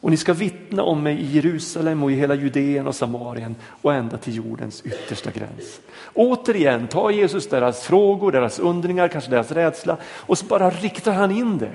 Och 0.00 0.10
ni 0.10 0.16
ska 0.16 0.32
vittna 0.32 0.82
om 0.82 1.02
mig 1.02 1.20
i 1.20 1.26
Jerusalem 1.26 2.02
och 2.02 2.12
i 2.12 2.14
hela 2.14 2.34
Judeen 2.34 2.86
och 2.86 2.94
Samarien 2.94 3.56
och 3.82 3.94
ända 3.94 4.18
till 4.18 4.34
jordens 4.34 4.82
yttersta 4.82 5.30
gräns. 5.30 5.80
Återigen 6.14 6.88
tar 6.88 7.10
Jesus 7.10 7.48
deras 7.48 7.82
frågor, 7.82 8.32
deras 8.32 8.58
undringar, 8.58 9.08
kanske 9.08 9.30
deras 9.30 9.52
rädsla 9.52 9.96
och 10.04 10.38
så 10.38 10.46
bara 10.46 10.70
riktar 10.70 11.12
han 11.12 11.30
in 11.30 11.58
det. 11.58 11.72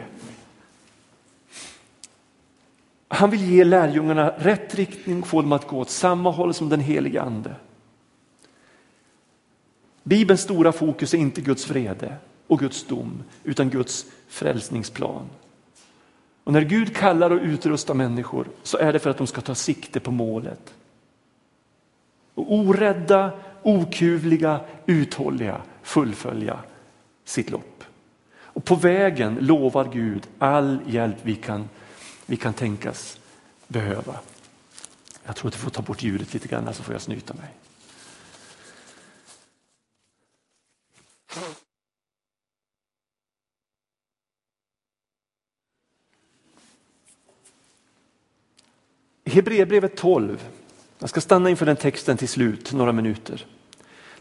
Han 3.08 3.30
vill 3.30 3.52
ge 3.52 3.64
lärjungarna 3.64 4.34
rätt 4.38 4.76
riktning 4.76 5.22
och 5.22 5.28
få 5.28 5.42
dem 5.42 5.52
att 5.52 5.68
gå 5.68 5.80
åt 5.80 5.90
samma 5.90 6.32
håll 6.32 6.54
som 6.54 6.70
den 6.70 6.80
helige 6.80 7.22
ande. 7.22 7.56
Bibelns 10.04 10.42
stora 10.42 10.72
fokus 10.72 11.14
är 11.14 11.18
inte 11.18 11.42
Guds 11.42 11.70
vrede 11.70 12.18
och 12.48 12.60
Guds 12.60 12.84
dom 12.84 13.24
utan 13.44 13.70
Guds 13.70 14.06
frälsningsplan. 14.28 15.30
Och 16.44 16.54
när 16.54 16.62
Gud 16.62 16.96
kallar 16.96 17.32
och 17.32 17.42
utrustar 17.42 17.94
människor 17.94 18.48
så 18.64 18.78
är 18.78 18.94
det 18.94 19.00
för 19.00 19.10
att 19.10 19.18
de 19.18 19.28
ska 19.28 19.42
ta 19.42 19.56
sikte 19.56 20.00
på 20.00 20.12
målet. 20.12 20.74
Och 22.36 22.54
orädda, 22.54 23.32
okuvliga, 23.62 24.60
uthålliga 24.86 25.62
fullfölja 25.84 26.60
sitt 27.26 27.50
lopp. 27.50 27.84
Och 28.36 28.66
på 28.66 28.76
vägen 28.76 29.38
lovar 29.42 29.90
Gud 29.94 30.28
all 30.40 30.80
hjälp 30.88 31.18
vi 31.22 31.36
kan, 31.36 31.70
vi 32.26 32.38
kan 32.38 32.54
tänkas 32.54 33.20
behöva. 33.68 34.20
Jag 35.26 35.36
tror 35.36 35.48
att 35.48 35.54
du 35.54 35.60
får 35.60 35.72
ta 35.72 35.82
bort 35.82 36.04
ljudet 36.04 36.34
lite 36.34 36.48
grann 36.48 36.74
så 36.74 36.84
får 36.84 36.94
jag 36.94 37.02
snyta 37.02 37.34
mig. 37.34 37.63
Hebreerbrevet 49.34 49.96
12, 49.98 50.50
jag 51.00 51.10
ska 51.10 51.22
stanna 51.22 51.50
inför 51.50 51.66
den 51.66 51.76
texten 51.76 52.18
till 52.18 52.28
slut, 52.28 52.74
några 52.74 52.92
minuter. 52.92 53.46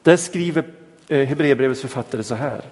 Där 0.03 0.17
skriver 0.17 0.65
eh, 1.09 1.27
Hebreerbrevets 1.27 1.81
författare 1.81 2.23
så 2.23 2.35
här. 2.35 2.63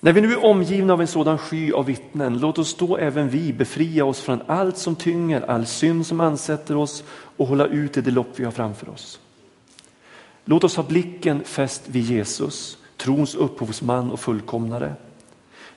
När 0.00 0.12
vi 0.12 0.20
nu 0.20 0.32
är 0.32 0.44
omgivna 0.44 0.92
av 0.92 1.00
en 1.00 1.06
sådan 1.06 1.38
sky 1.38 1.72
av 1.72 1.86
vittnen, 1.86 2.38
låt 2.38 2.58
oss 2.58 2.76
då 2.76 2.96
även 2.96 3.28
vi 3.28 3.52
befria 3.52 4.04
oss 4.04 4.20
från 4.20 4.42
allt 4.46 4.78
som 4.78 4.96
tynger, 4.96 5.40
all 5.40 5.66
synd 5.66 6.06
som 6.06 6.20
ansätter 6.20 6.76
oss 6.76 7.04
och 7.10 7.46
hålla 7.46 7.66
ut 7.66 7.96
i 7.96 8.00
det 8.00 8.10
lopp 8.10 8.28
vi 8.36 8.44
har 8.44 8.52
framför 8.52 8.88
oss. 8.88 9.20
Låt 10.44 10.64
oss 10.64 10.76
ha 10.76 10.82
blicken 10.82 11.44
fäst 11.44 11.82
vid 11.86 12.04
Jesus, 12.04 12.78
trons 12.96 13.34
upphovsman 13.34 14.10
och 14.10 14.20
fullkomnare. 14.20 14.94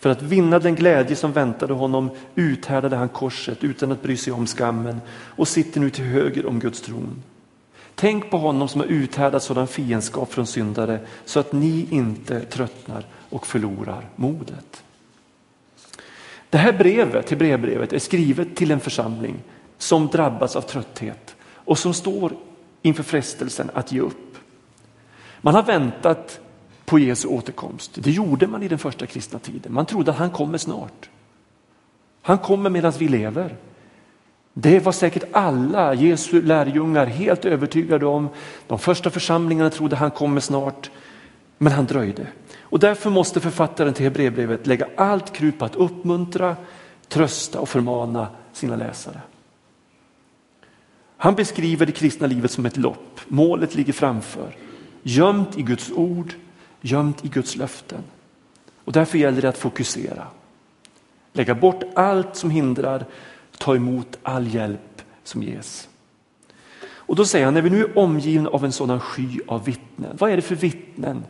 För 0.03 0.09
att 0.09 0.21
vinna 0.21 0.59
den 0.59 0.75
glädje 0.75 1.15
som 1.15 1.31
väntade 1.33 1.73
honom 1.73 2.09
uthärdade 2.35 2.95
han 2.95 3.09
korset 3.09 3.63
utan 3.63 3.91
att 3.91 4.01
bry 4.01 4.17
sig 4.17 4.33
om 4.33 4.47
skammen 4.47 5.01
och 5.11 5.47
sitter 5.47 5.79
nu 5.79 5.89
till 5.89 6.03
höger 6.03 6.45
om 6.45 6.59
Guds 6.59 6.81
tron. 6.81 7.23
Tänk 7.95 8.29
på 8.29 8.37
honom 8.37 8.67
som 8.67 8.81
har 8.81 8.87
uthärdat 8.87 9.43
sådan 9.43 9.67
fiendskap 9.67 10.33
från 10.33 10.47
syndare 10.47 10.99
så 11.25 11.39
att 11.39 11.53
ni 11.53 11.87
inte 11.89 12.39
tröttnar 12.39 13.05
och 13.29 13.47
förlorar 13.47 14.09
modet. 14.15 14.83
Det 16.49 16.57
här 16.57 16.73
brevet, 16.73 17.27
till 17.27 17.37
brevbrevet 17.37 17.93
är 17.93 17.99
skrivet 17.99 18.55
till 18.55 18.71
en 18.71 18.79
församling 18.79 19.35
som 19.77 20.07
drabbas 20.07 20.55
av 20.55 20.61
trötthet 20.61 21.35
och 21.43 21.77
som 21.77 21.93
står 21.93 22.33
inför 22.81 23.03
frestelsen 23.03 23.69
att 23.73 23.91
ge 23.91 23.99
upp. 23.99 24.37
Man 25.41 25.55
har 25.55 25.63
väntat 25.63 26.39
på 26.85 26.99
Jesu 26.99 27.27
återkomst. 27.27 27.91
Det 27.95 28.11
gjorde 28.11 28.47
man 28.47 28.63
i 28.63 28.67
den 28.67 28.79
första 28.79 29.05
kristna 29.05 29.39
tiden. 29.39 29.73
Man 29.73 29.85
trodde 29.85 30.11
att 30.11 30.17
han 30.17 30.29
kommer 30.29 30.57
snart. 30.57 31.09
Han 32.21 32.37
kommer 32.37 32.69
medan 32.69 32.93
vi 32.97 33.07
lever. 33.07 33.55
Det 34.53 34.79
var 34.79 34.91
säkert 34.91 35.23
alla 35.31 35.93
Jesu 35.93 36.41
lärjungar 36.41 37.05
helt 37.05 37.45
övertygade 37.45 38.05
om. 38.05 38.29
De 38.67 38.79
första 38.79 39.09
församlingarna 39.09 39.69
trodde 39.69 39.95
han 39.95 40.11
kommer 40.11 40.41
snart, 40.41 40.91
men 41.57 41.73
han 41.73 41.85
dröjde. 41.85 42.27
Och 42.59 42.79
därför 42.79 43.09
måste 43.09 43.39
författaren 43.39 43.93
till 43.93 44.03
Hebreerbrevet 44.03 44.67
lägga 44.67 44.87
allt 44.97 45.33
krut 45.33 45.59
på 45.59 45.65
att 45.65 45.75
uppmuntra, 45.75 46.55
trösta 47.07 47.59
och 47.59 47.69
förmana 47.69 48.27
sina 48.53 48.75
läsare. 48.75 49.21
Han 51.17 51.35
beskriver 51.35 51.85
det 51.85 51.91
kristna 51.91 52.27
livet 52.27 52.51
som 52.51 52.65
ett 52.65 52.77
lopp. 52.77 53.19
Målet 53.27 53.75
ligger 53.75 53.93
framför. 53.93 54.55
Gömt 55.03 55.57
i 55.57 55.61
Guds 55.61 55.91
ord, 55.91 56.33
gömt 56.83 57.25
i 57.25 57.27
Guds 57.27 57.55
löften. 57.55 58.03
Och 58.77 58.91
därför 58.91 59.17
gäller 59.17 59.41
det 59.41 59.49
att 59.49 59.57
fokusera. 59.57 60.27
Lägga 61.33 61.55
bort 61.55 61.83
allt 61.95 62.35
som 62.35 62.49
hindrar, 62.49 63.05
ta 63.57 63.75
emot 63.75 64.17
all 64.23 64.47
hjälp 64.47 65.01
som 65.23 65.43
ges. 65.43 65.89
Och 66.85 67.15
då 67.15 67.25
säger 67.25 67.45
han, 67.45 67.53
när 67.53 67.61
vi 67.61 67.69
nu 67.69 67.83
är 67.83 67.97
omgivna 67.97 68.49
av 68.49 68.65
en 68.65 68.71
sådan 68.71 68.99
sky 68.99 69.39
av 69.47 69.65
vittnen, 69.65 70.17
vad 70.19 70.31
är 70.31 70.35
det 70.35 70.41
för 70.41 70.55
vittnen 70.55 71.25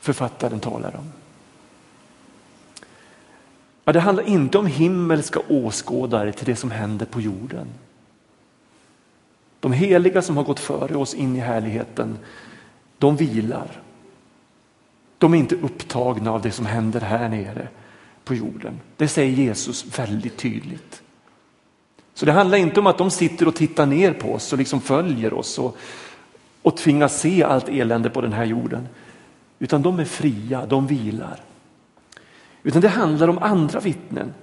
författaren 0.00 0.60
talar 0.60 0.96
om? 0.96 1.12
Ja, 3.84 3.92
det 3.92 4.00
handlar 4.00 4.28
inte 4.28 4.58
om 4.58 4.66
himmelska 4.66 5.40
åskådare 5.48 6.32
till 6.32 6.46
det 6.46 6.56
som 6.56 6.70
händer 6.70 7.06
på 7.06 7.20
jorden. 7.20 7.66
De 9.60 9.72
heliga 9.72 10.22
som 10.22 10.36
har 10.36 10.44
gått 10.44 10.60
före 10.60 10.96
oss 10.96 11.14
in 11.14 11.36
i 11.36 11.38
härligheten, 11.38 12.18
de 12.98 13.16
vilar. 13.16 13.82
De 15.18 15.34
är 15.34 15.38
inte 15.38 15.54
upptagna 15.54 16.32
av 16.32 16.42
det 16.42 16.50
som 16.50 16.66
händer 16.66 17.00
här 17.00 17.28
nere 17.28 17.68
på 18.24 18.34
jorden. 18.34 18.80
Det 18.96 19.08
säger 19.08 19.32
Jesus 19.32 19.98
väldigt 19.98 20.36
tydligt. 20.36 21.02
Så 22.14 22.26
det 22.26 22.32
handlar 22.32 22.58
inte 22.58 22.80
om 22.80 22.86
att 22.86 22.98
de 22.98 23.10
sitter 23.10 23.48
och 23.48 23.54
tittar 23.54 23.86
ner 23.86 24.12
på 24.12 24.32
oss 24.32 24.52
och 24.52 24.58
liksom 24.58 24.80
följer 24.80 25.34
oss 25.34 25.58
och, 25.58 25.76
och 26.62 26.76
tvingas 26.76 27.20
se 27.20 27.42
allt 27.42 27.68
elände 27.68 28.10
på 28.10 28.20
den 28.20 28.32
här 28.32 28.44
jorden. 28.44 28.88
Utan 29.58 29.82
de 29.82 29.98
är 29.98 30.04
fria, 30.04 30.66
de 30.66 30.86
vilar. 30.86 31.40
Utan 32.62 32.82
det 32.82 32.88
handlar 32.88 33.28
om 33.28 33.38
andra 33.38 33.80
vittnen. 33.80 34.34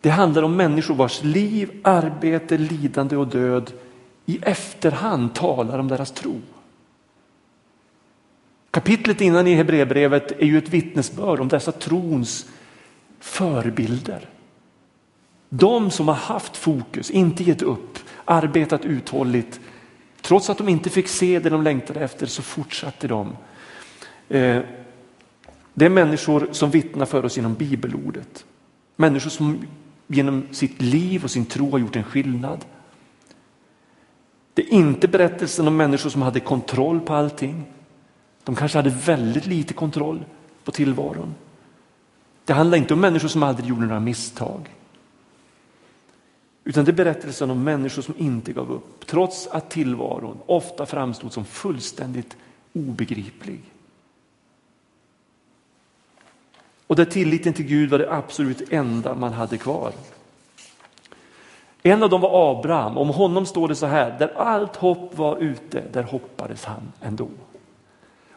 Det 0.00 0.10
handlar 0.10 0.42
om 0.42 0.56
människor 0.56 0.94
vars 0.94 1.22
liv, 1.22 1.80
arbete, 1.84 2.58
lidande 2.58 3.16
och 3.16 3.26
död 3.26 3.72
i 4.26 4.38
efterhand 4.42 5.34
talar 5.34 5.78
om 5.78 5.88
deras 5.88 6.12
tro. 6.12 6.40
Kapitlet 8.74 9.20
innan 9.20 9.46
i 9.46 9.54
Hebreerbrevet 9.54 10.32
är 10.32 10.46
ju 10.46 10.58
ett 10.58 10.68
vittnesbörd 10.68 11.40
om 11.40 11.48
dessa 11.48 11.72
trons 11.72 12.46
förebilder. 13.20 14.28
De 15.48 15.90
som 15.90 16.08
har 16.08 16.14
haft 16.14 16.56
fokus, 16.56 17.10
inte 17.10 17.42
gett 17.42 17.62
upp, 17.62 17.98
arbetat 18.24 18.84
uthålligt. 18.84 19.60
Trots 20.22 20.50
att 20.50 20.58
de 20.58 20.68
inte 20.68 20.90
fick 20.90 21.08
se 21.08 21.38
det 21.38 21.50
de 21.50 21.62
längtade 21.62 22.00
efter 22.00 22.26
så 22.26 22.42
fortsatte 22.42 23.08
de. 23.08 23.36
Eh, 24.28 24.60
det 25.74 25.84
är 25.84 25.88
människor 25.90 26.48
som 26.52 26.70
vittnar 26.70 27.06
för 27.06 27.24
oss 27.24 27.36
genom 27.36 27.54
bibelordet. 27.54 28.44
Människor 28.96 29.30
som 29.30 29.66
genom 30.06 30.46
sitt 30.50 30.82
liv 30.82 31.24
och 31.24 31.30
sin 31.30 31.46
tro 31.46 31.70
har 31.70 31.78
gjort 31.78 31.96
en 31.96 32.04
skillnad. 32.04 32.64
Det 34.54 34.62
är 34.62 34.72
inte 34.72 35.08
berättelsen 35.08 35.68
om 35.68 35.76
människor 35.76 36.10
som 36.10 36.22
hade 36.22 36.40
kontroll 36.40 37.00
på 37.00 37.14
allting. 37.14 37.64
De 38.44 38.54
kanske 38.54 38.78
hade 38.78 38.90
väldigt 38.90 39.46
lite 39.46 39.74
kontroll 39.74 40.24
på 40.64 40.72
tillvaron. 40.72 41.34
Det 42.44 42.52
handlar 42.52 42.78
inte 42.78 42.94
om 42.94 43.00
människor 43.00 43.28
som 43.28 43.42
aldrig 43.42 43.68
gjorde 43.68 43.86
några 43.86 44.00
misstag. 44.00 44.74
Utan 46.64 46.84
det 46.84 46.90
är 46.90 46.92
berättelsen 46.92 47.50
om 47.50 47.64
människor 47.64 48.02
som 48.02 48.14
inte 48.18 48.52
gav 48.52 48.72
upp 48.72 49.06
trots 49.06 49.46
att 49.46 49.70
tillvaron 49.70 50.38
ofta 50.46 50.86
framstod 50.86 51.32
som 51.32 51.44
fullständigt 51.44 52.36
obegriplig. 52.72 53.60
Och 56.86 56.96
där 56.96 57.04
tilliten 57.04 57.52
till 57.52 57.66
Gud 57.66 57.90
var 57.90 57.98
det 57.98 58.12
absolut 58.12 58.72
enda 58.72 59.14
man 59.14 59.32
hade 59.32 59.58
kvar. 59.58 59.92
En 61.82 62.02
av 62.02 62.10
dem 62.10 62.20
var 62.20 62.50
Abraham. 62.50 62.98
Om 62.98 63.08
honom 63.08 63.46
står 63.46 63.68
det 63.68 63.74
så 63.74 63.86
här, 63.86 64.18
där 64.18 64.32
allt 64.36 64.76
hopp 64.76 65.18
var 65.18 65.38
ute, 65.38 65.84
där 65.92 66.02
hoppades 66.02 66.64
han 66.64 66.92
ändå 67.00 67.28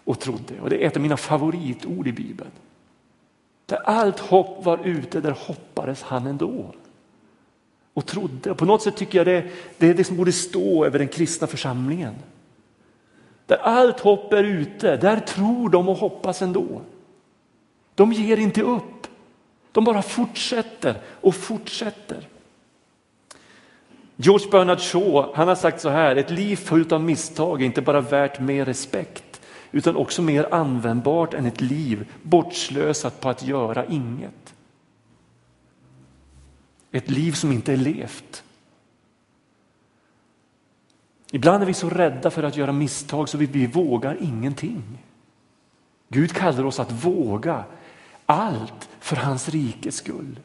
och 0.07 0.19
trodde. 0.19 0.61
Och 0.61 0.69
det 0.69 0.83
är 0.83 0.87
ett 0.87 0.95
av 0.95 1.01
mina 1.01 1.17
favoritord 1.17 2.07
i 2.07 2.11
Bibeln. 2.11 2.51
Där 3.65 3.77
allt 3.77 4.19
hopp 4.19 4.65
var 4.65 4.87
ute, 4.87 5.21
där 5.21 5.31
hoppades 5.31 6.03
han 6.03 6.27
ändå. 6.27 6.73
och 7.93 8.05
trodde. 8.05 8.55
På 8.55 8.65
något 8.65 8.81
sätt 8.81 8.95
tycker 8.95 9.17
jag 9.17 9.27
det, 9.27 9.51
det 9.77 9.87
är 9.87 9.93
det 9.93 10.03
som 10.03 10.17
borde 10.17 10.31
stå 10.31 10.85
över 10.85 10.99
den 10.99 11.07
kristna 11.07 11.47
församlingen. 11.47 12.15
Där 13.45 13.57
allt 13.57 13.99
hopp 13.99 14.33
är 14.33 14.43
ute, 14.43 14.97
där 14.97 15.19
tror 15.19 15.69
de 15.69 15.89
och 15.89 15.97
hoppas 15.97 16.41
ändå. 16.41 16.81
De 17.95 18.13
ger 18.13 18.37
inte 18.37 18.61
upp. 18.61 19.07
De 19.71 19.83
bara 19.83 20.01
fortsätter 20.01 20.95
och 21.21 21.35
fortsätter. 21.35 22.27
George 24.15 24.49
Bernard 24.51 24.79
Shaw 24.79 25.31
han 25.35 25.47
har 25.47 25.55
sagt 25.55 25.81
så 25.81 25.89
här, 25.89 26.15
ett 26.15 26.31
liv 26.31 26.55
fullt 26.55 26.91
av 26.91 27.03
misstag 27.03 27.61
är 27.61 27.65
inte 27.65 27.81
bara 27.81 28.01
värt 28.01 28.39
mer 28.39 28.65
respekt 28.65 29.26
utan 29.77 29.95
också 29.95 30.21
mer 30.21 30.53
användbart 30.53 31.33
än 31.33 31.45
ett 31.45 31.61
liv 31.61 32.11
bortslösat 32.23 33.21
på 33.21 33.29
att 33.29 33.43
göra 33.43 33.85
inget. 33.85 34.55
Ett 36.91 37.09
liv 37.09 37.31
som 37.31 37.51
inte 37.51 37.73
är 37.73 37.77
levt. 37.77 38.43
Ibland 41.31 41.63
är 41.63 41.67
vi 41.67 41.73
så 41.73 41.89
rädda 41.89 42.29
för 42.29 42.43
att 42.43 42.57
göra 42.57 42.71
misstag 42.71 43.29
så 43.29 43.37
vi, 43.37 43.45
vi 43.45 43.67
vågar 43.67 44.17
ingenting. 44.21 44.83
Gud 46.07 46.33
kallar 46.33 46.65
oss 46.65 46.79
att 46.79 46.91
våga 46.91 47.63
allt 48.25 48.89
för 48.99 49.15
hans 49.15 49.49
rikes 49.49 49.95
skull. 49.95 50.39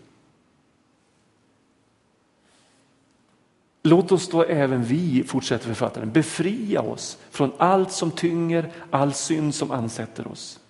Låt 3.82 4.12
oss 4.12 4.28
då 4.28 4.44
även 4.44 4.84
vi, 4.84 5.24
fortsätter 5.26 5.66
författaren, 5.66 6.12
befria 6.12 6.80
oss 6.80 7.18
från 7.30 7.52
allt 7.58 7.92
som 7.92 8.10
tynger, 8.10 8.70
all 8.90 9.12
synd 9.12 9.54
som 9.54 9.70
ansätter 9.70 10.28
oss. 10.28 10.60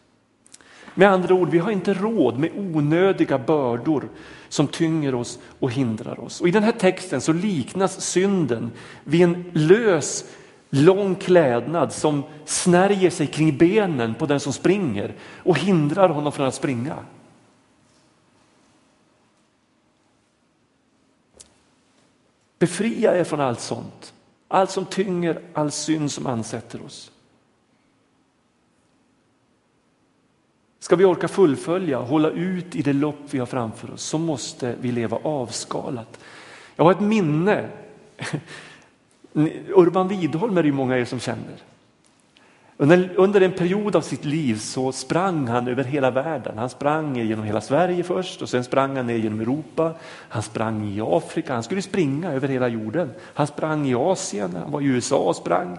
Med 0.95 1.09
andra 1.09 1.35
ord, 1.35 1.51
vi 1.51 1.59
har 1.59 1.71
inte 1.71 1.95
råd 1.95 2.39
med 2.39 2.51
onödiga 2.57 3.39
bördor 3.39 4.09
som 4.49 4.67
tynger 4.67 5.15
oss 5.15 5.39
och 5.59 5.71
hindrar 5.71 6.21
oss. 6.21 6.41
Och 6.41 6.49
I 6.49 6.51
den 6.51 6.63
här 6.63 6.73
texten 6.73 7.21
så 7.21 7.33
liknas 7.33 8.01
synden 8.01 8.71
vid 9.05 9.23
en 9.23 9.45
lös, 9.53 10.25
lång 10.71 11.15
klädnad 11.15 11.93
som 11.93 12.23
snärjer 12.45 13.11
sig 13.11 13.27
kring 13.27 13.57
benen 13.57 14.15
på 14.15 14.27
den 14.27 14.41
som 14.41 14.53
springer 14.53 15.15
och 15.43 15.59
hindrar 15.59 16.09
honom 16.09 16.33
från 16.33 16.47
att 16.47 16.55
springa. 16.55 16.97
Befria 22.63 23.17
er 23.17 23.25
från 23.25 23.41
allt 23.41 23.61
sånt. 23.61 24.15
Allt 24.49 24.71
som 24.71 24.85
tynger, 24.87 25.41
all 25.55 25.71
synd 25.71 26.13
som 26.13 26.27
ansätter 26.27 26.85
oss. 26.85 27.11
Ska 30.79 30.97
vi 30.97 31.05
orka 31.05 31.29
fullfölja, 31.29 31.99
hålla 31.99 32.31
ut 32.31 32.77
i 32.77 32.83
det 32.83 32.93
lopp 32.93 33.25
vi 33.31 33.39
har 33.39 33.47
framför 33.47 33.91
oss 33.91 34.03
så 34.03 34.19
måste 34.19 34.77
vi 34.81 34.93
leva 34.93 35.17
avskalat. 35.17 36.19
Jag 36.77 36.85
har 36.85 36.93
ett 36.93 37.01
minne. 37.01 37.69
Urban 39.75 40.09
Widholm 40.09 40.59
är 40.59 40.63
det 40.63 40.73
många 40.73 40.95
av 40.95 41.01
er 41.01 41.05
som 41.05 41.21
känner. 41.21 41.72
Under, 42.83 43.41
en 43.41 43.53
period 43.53 43.97
av 43.97 44.01
sitt 44.01 44.25
liv 44.25 44.59
så 44.59 44.93
sprang 44.93 45.49
han 45.49 45.69
över 45.69 45.85
hela 45.85 46.11
världen. 46.11 46.59
Han 46.59 46.71
sprang 46.71 47.17
genom 47.17 47.45
hela 47.45 47.61
Sverige 47.61 48.03
först 48.03 48.43
och 48.43 48.49
sen 48.49 48.65
sprang 48.65 48.97
han 48.97 49.07
ner 49.07 49.17
genom 49.17 49.41
Europa. 49.41 49.95
Han 50.29 50.43
sprang 50.43 50.89
i 50.89 51.01
Afrika, 51.01 51.55
han 51.55 51.63
skulle 51.63 51.83
springa 51.83 52.33
över 52.33 52.49
hela 52.49 52.69
jorden. 52.69 53.11
Han 53.35 53.47
sprang 53.47 53.89
i 53.89 53.95
Asien, 53.95 54.57
han 54.57 54.71
var 54.71 54.81
i 54.81 54.85
USA 54.85 55.17
och 55.17 55.37
sprang. 55.37 55.79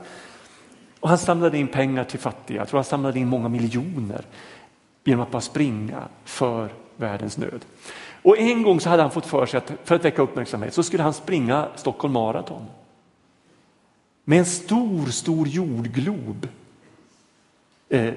Och 0.99 1.09
han 1.09 1.17
samlade 1.17 1.57
in 1.57 1.67
pengar 1.67 2.03
till 2.03 2.19
fattiga, 2.19 2.57
jag 2.57 2.67
tror 2.67 2.77
han 2.77 2.85
samlade 2.85 3.19
in 3.19 3.27
många 3.27 3.49
miljoner 3.49 4.25
genom 5.03 5.23
att 5.23 5.31
bara 5.31 5.41
springa 5.41 6.03
för 6.23 6.69
världens 6.95 7.37
nöd. 7.37 7.65
Och 8.21 8.37
en 8.37 8.63
gång 8.63 8.79
så 8.79 8.89
hade 8.89 9.01
han 9.01 9.11
fått 9.11 9.25
för 9.25 9.45
sig 9.45 9.57
att 9.57 9.71
för 9.83 9.95
att 9.95 10.05
väcka 10.05 10.21
uppmärksamhet 10.21 10.73
så 10.73 10.83
skulle 10.83 11.03
han 11.03 11.13
springa 11.13 11.67
Stockholm 11.75 12.13
Marathon. 12.13 12.65
Med 14.23 14.39
en 14.39 14.45
stor, 14.45 15.05
stor 15.05 15.47
jordglob 15.47 16.47
eh, 17.93 18.13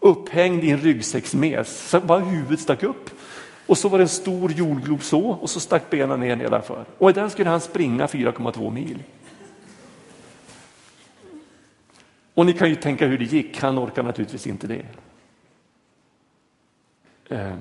upphängd 0.00 0.64
i 0.64 0.70
en 0.70 0.78
ryggsäcksmes, 0.78 1.88
så 1.90 2.00
bara 2.00 2.18
huvudet 2.18 2.60
stack 2.60 2.82
upp. 2.82 3.10
Och 3.66 3.78
så 3.78 3.88
var 3.88 3.98
det 3.98 4.04
en 4.04 4.08
stor 4.08 4.52
jordglob 4.52 5.02
så 5.02 5.28
och 5.30 5.50
så 5.50 5.60
stack 5.60 5.90
benen 5.90 6.20
ner 6.20 6.36
nedanför. 6.36 6.84
Och 6.98 7.10
i 7.10 7.12
den 7.12 7.30
skulle 7.30 7.50
han 7.50 7.60
springa 7.60 8.06
4,2 8.06 8.70
mil. 8.70 9.02
Och 12.34 12.46
ni 12.46 12.52
kan 12.52 12.68
ju 12.68 12.74
tänka 12.74 13.06
hur 13.06 13.18
det 13.18 13.24
gick, 13.24 13.60
han 13.60 13.78
orkar 13.78 14.02
naturligtvis 14.02 14.46
inte 14.46 14.66
det. 14.66 14.86
Eh. 17.28 17.54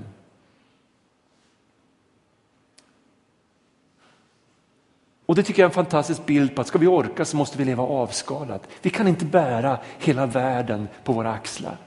Och 5.27 5.35
det 5.35 5.43
tycker 5.43 5.61
jag 5.61 5.65
är 5.65 5.69
en 5.69 5.85
fantastisk 5.85 6.25
bild 6.25 6.55
på 6.55 6.61
att 6.61 6.67
ska 6.67 6.77
vi 6.77 6.87
orka 6.87 7.25
så 7.25 7.37
måste 7.37 7.57
vi 7.57 7.65
leva 7.65 7.83
avskalat. 7.83 8.67
Vi 8.81 8.89
kan 8.89 9.07
inte 9.07 9.25
bära 9.25 9.79
hela 9.99 10.25
världen 10.25 10.87
på 11.03 11.13
våra 11.13 11.31
axlar. 11.31 11.77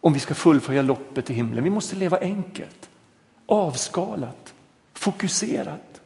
Om 0.00 0.12
vi 0.12 0.20
ska 0.20 0.34
fullfölja 0.34 0.82
loppet 0.82 1.26
till 1.26 1.36
himlen. 1.36 1.64
Vi 1.64 1.70
måste 1.70 1.96
leva 1.96 2.18
enkelt, 2.18 2.88
avskalat, 3.46 4.54
fokuserat. 4.94 6.00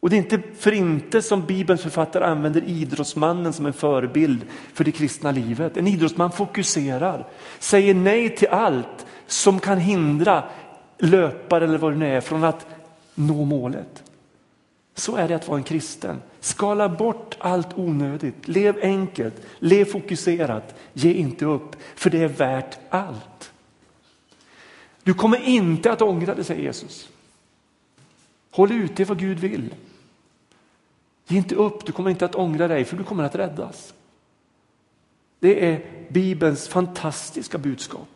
Och 0.00 0.10
det 0.10 0.16
är 0.16 0.18
inte 0.18 0.40
för 0.58 0.72
inte 0.72 1.22
som 1.22 1.46
Bibelns 1.46 1.82
författare 1.82 2.24
använder 2.24 2.64
idrottsmannen 2.64 3.52
som 3.52 3.66
en 3.66 3.72
förebild 3.72 4.44
för 4.74 4.84
det 4.84 4.92
kristna 4.92 5.30
livet. 5.30 5.76
En 5.76 5.86
idrottsman 5.86 6.32
fokuserar, 6.32 7.26
säger 7.58 7.94
nej 7.94 8.36
till 8.36 8.48
allt 8.48 9.06
som 9.26 9.60
kan 9.60 9.78
hindra 9.78 10.44
löpare 10.98 11.64
eller 11.64 11.78
vad 11.78 11.92
det 11.92 11.98
nu 11.98 12.16
är 12.16 12.20
från 12.20 12.44
att 12.44 12.66
nå 13.14 13.44
målet. 13.44 14.04
Så 14.98 15.16
är 15.16 15.28
det 15.28 15.34
att 15.34 15.48
vara 15.48 15.58
en 15.58 15.64
kristen. 15.64 16.22
Skala 16.40 16.88
bort 16.88 17.36
allt 17.40 17.78
onödigt, 17.78 18.48
lev 18.48 18.78
enkelt, 18.82 19.34
lev 19.58 19.84
fokuserat, 19.84 20.74
ge 20.92 21.12
inte 21.12 21.44
upp, 21.44 21.76
för 21.94 22.10
det 22.10 22.22
är 22.22 22.28
värt 22.28 22.78
allt. 22.90 23.52
Du 25.02 25.14
kommer 25.14 25.48
inte 25.48 25.92
att 25.92 26.02
ångra 26.02 26.34
dig, 26.34 26.44
säger 26.44 26.62
Jesus. 26.62 27.08
Håll 28.50 28.72
ut, 28.72 28.96
det 28.96 29.02
är 29.02 29.06
vad 29.06 29.18
Gud 29.18 29.38
vill. 29.38 29.74
Ge 31.26 31.38
inte 31.38 31.54
upp, 31.54 31.86
du 31.86 31.92
kommer 31.92 32.10
inte 32.10 32.24
att 32.24 32.34
ångra 32.34 32.68
dig, 32.68 32.84
för 32.84 32.96
du 32.96 33.04
kommer 33.04 33.24
att 33.24 33.34
räddas. 33.34 33.94
Det 35.40 35.66
är 35.66 35.84
Bibelns 36.08 36.68
fantastiska 36.68 37.58
budskap. 37.58 38.08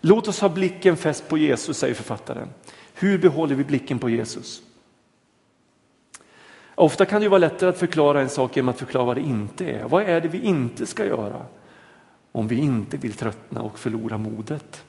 Låt 0.00 0.28
oss 0.28 0.40
ha 0.40 0.48
blicken 0.48 0.96
fäst 0.96 1.28
på 1.28 1.38
Jesus, 1.38 1.78
säger 1.78 1.94
författaren. 1.94 2.48
Hur 2.94 3.18
behåller 3.18 3.54
vi 3.54 3.64
blicken 3.64 3.98
på 3.98 4.10
Jesus? 4.10 4.62
Ofta 6.78 7.04
kan 7.04 7.20
det 7.20 7.28
vara 7.28 7.38
lättare 7.38 7.70
att 7.70 7.78
förklara 7.78 8.20
en 8.20 8.28
sak 8.28 8.56
genom 8.56 8.68
att 8.68 8.78
förklara 8.78 9.04
vad 9.04 9.16
det 9.16 9.20
inte 9.20 9.66
är. 9.66 9.84
Vad 9.84 10.02
är 10.02 10.20
det 10.20 10.28
vi 10.28 10.40
inte 10.40 10.86
ska 10.86 11.04
göra 11.04 11.42
om 12.32 12.48
vi 12.48 12.56
inte 12.56 12.96
vill 12.96 13.12
tröttna 13.12 13.62
och 13.62 13.78
förlora 13.78 14.18
modet? 14.18 14.84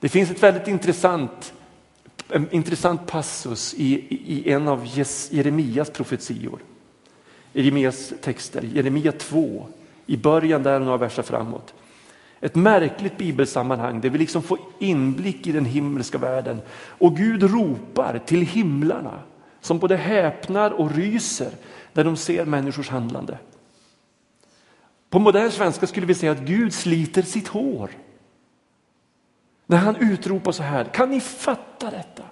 Det 0.00 0.08
finns 0.08 0.30
ett 0.30 0.42
väldigt 0.42 0.68
intressant, 0.68 1.52
en 2.28 2.50
intressant 2.50 3.06
passus 3.06 3.74
i, 3.74 3.94
i 4.26 4.52
en 4.52 4.68
av 4.68 4.86
Jeremias 5.30 5.90
profetior. 5.90 6.58
Jeremias 7.52 8.12
texter, 8.22 8.62
Jeremia 8.62 9.12
2, 9.12 9.66
i 10.06 10.16
början 10.16 10.62
där 10.62 10.80
några 10.80 10.96
verser 10.96 11.22
framåt. 11.22 11.74
Ett 12.40 12.54
märkligt 12.54 13.18
bibelsammanhang 13.18 14.00
där 14.00 14.10
vi 14.10 14.18
liksom 14.18 14.42
får 14.42 14.58
inblick 14.78 15.46
i 15.46 15.52
den 15.52 15.64
himmelska 15.64 16.18
världen. 16.18 16.60
Och 16.76 17.16
Gud 17.16 17.42
ropar 17.42 18.20
till 18.26 18.42
himlarna 18.42 19.20
som 19.66 19.78
både 19.78 19.96
häpnar 19.96 20.70
och 20.70 20.90
ryser 20.90 21.50
när 21.92 22.04
de 22.04 22.16
ser 22.16 22.44
människors 22.44 22.88
handlande. 22.88 23.38
På 25.10 25.18
modern 25.18 25.50
svenska 25.50 25.86
skulle 25.86 26.06
vi 26.06 26.14
säga 26.14 26.32
att 26.32 26.40
Gud 26.40 26.74
sliter 26.74 27.22
sitt 27.22 27.48
hår. 27.48 27.90
När 29.66 29.76
han 29.76 29.96
utropar 29.96 30.52
så 30.52 30.62
här, 30.62 30.84
kan 30.84 31.10
ni 31.10 31.20
fatta 31.20 31.90
detta? 31.90 32.22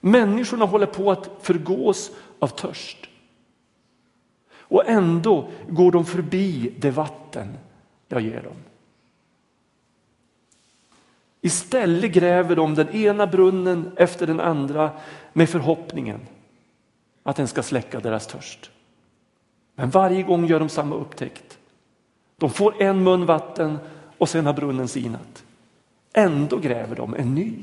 Människorna 0.00 0.64
håller 0.64 0.86
på 0.86 1.10
att 1.10 1.30
förgås 1.40 2.10
av 2.38 2.48
törst. 2.48 3.08
Och 4.54 4.88
ändå 4.88 5.50
går 5.68 5.92
de 5.92 6.04
förbi 6.04 6.74
det 6.78 6.90
vatten 6.90 7.58
jag 8.08 8.20
ger 8.20 8.42
dem. 8.42 8.56
Istället 11.44 12.12
gräver 12.12 12.56
de 12.56 12.74
den 12.74 12.88
ena 12.88 13.26
brunnen 13.26 13.92
efter 13.96 14.26
den 14.26 14.40
andra 14.40 14.90
med 15.32 15.48
förhoppningen 15.48 16.20
att 17.22 17.36
den 17.36 17.48
ska 17.48 17.62
släcka 17.62 18.00
deras 18.00 18.26
törst. 18.26 18.70
Men 19.74 19.90
varje 19.90 20.22
gång 20.22 20.46
gör 20.46 20.58
de 20.58 20.68
samma 20.68 20.96
upptäckt. 20.96 21.58
De 22.36 22.50
får 22.50 22.82
en 22.82 23.04
mun 23.04 23.26
vatten 23.26 23.78
och 24.18 24.28
sen 24.28 24.46
har 24.46 24.52
brunnen 24.52 24.88
sinat. 24.88 25.44
Ändå 26.12 26.56
gräver 26.56 26.96
de 26.96 27.14
en 27.14 27.34
ny 27.34 27.54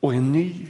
och 0.00 0.14
en 0.14 0.32
ny. 0.32 0.66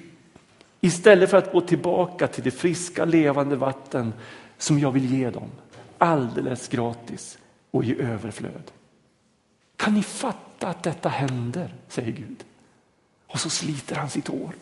Istället 0.81 1.31
för 1.31 1.37
att 1.37 1.53
gå 1.53 1.61
tillbaka 1.61 2.27
till 2.27 2.45
det 2.45 2.51
friska 2.51 3.05
levande 3.05 3.57
vatten 3.57 4.13
som 4.59 4.79
jag 4.79 4.91
vill 4.91 5.15
ge 5.15 5.31
dem. 5.31 5.51
Alldeles 5.99 6.69
gratis 6.69 7.39
och 7.71 7.85
i 7.85 8.01
överflöd. 8.01 8.71
Kan 9.77 9.95
ni 9.95 10.03
fatta 10.03 10.48
fatta 10.59 10.71
att 10.71 10.83
detta 10.83 11.09
händer, 11.09 11.75
säger 11.89 12.13
Gud. 12.13 12.45
Och 13.27 13.41
så 13.41 13.51
sliter 13.51 13.97
han 13.97 14.11
sitt 14.11 14.29
hår. 14.29 14.55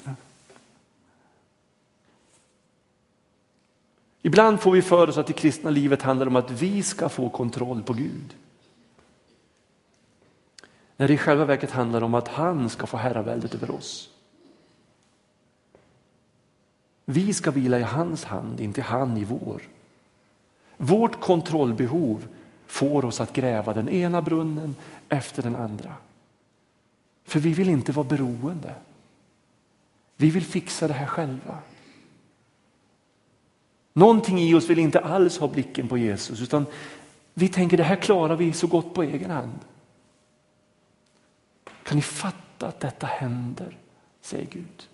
Ibland 4.22 4.60
får 4.60 4.72
vi 4.72 4.82
för 4.82 5.08
oss 5.08 5.18
att 5.18 5.26
det 5.26 5.32
kristna 5.32 5.70
livet 5.70 6.02
handlar 6.02 6.26
om 6.26 6.36
att 6.36 6.50
vi 6.50 6.82
ska 6.82 7.08
få 7.08 7.28
kontroll 7.28 7.82
på 7.82 7.92
Gud. 7.92 8.36
När 10.96 11.08
det 11.08 11.14
i 11.14 11.18
själva 11.18 11.44
verket 11.44 11.70
handlar 11.70 12.02
om 12.02 12.14
att 12.14 12.28
han 12.28 12.70
ska 12.70 12.86
få 12.86 12.96
herraväldet 12.96 13.54
över 13.54 13.70
oss. 13.70 14.10
Vi 17.04 17.34
ska 17.34 17.50
vila 17.50 17.78
i 17.78 17.82
hans 17.82 18.24
hand, 18.24 18.60
inte 18.60 18.82
han 18.82 19.16
i 19.16 19.24
vår. 19.24 19.62
Vårt 20.76 21.20
kontrollbehov 21.20 22.28
får 22.66 23.04
oss 23.04 23.20
att 23.20 23.32
gräva 23.32 23.74
den 23.74 23.88
ena 23.88 24.22
brunnen 24.22 24.76
efter 25.08 25.42
den 25.42 25.56
andra. 25.56 25.94
För 27.24 27.40
vi 27.40 27.52
vill 27.52 27.68
inte 27.68 27.92
vara 27.92 28.06
beroende. 28.06 28.74
Vi 30.16 30.30
vill 30.30 30.44
fixa 30.44 30.88
det 30.88 30.94
här 30.94 31.06
själva. 31.06 31.58
Någonting 33.92 34.40
i 34.40 34.54
oss 34.54 34.70
vill 34.70 34.78
inte 34.78 35.00
alls 35.00 35.38
ha 35.38 35.48
blicken 35.48 35.88
på 35.88 35.98
Jesus 35.98 36.40
utan 36.40 36.66
vi 37.34 37.48
tänker 37.48 37.76
det 37.76 37.84
här 37.84 37.96
klarar 37.96 38.36
vi 38.36 38.52
så 38.52 38.66
gott 38.66 38.94
på 38.94 39.02
egen 39.02 39.30
hand. 39.30 39.58
Kan 41.82 41.96
ni 41.96 42.02
fatta 42.02 42.66
att 42.66 42.80
detta 42.80 43.06
händer, 43.06 43.76
säger 44.20 44.46
Gud. 44.46 44.88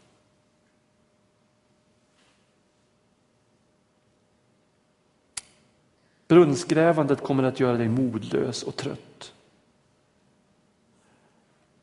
Brunnsgrävandet 6.33 7.23
kommer 7.23 7.43
att 7.43 7.61
göra 7.61 7.77
dig 7.77 7.89
modlös 7.89 8.63
och 8.63 8.77
trött. 8.77 9.33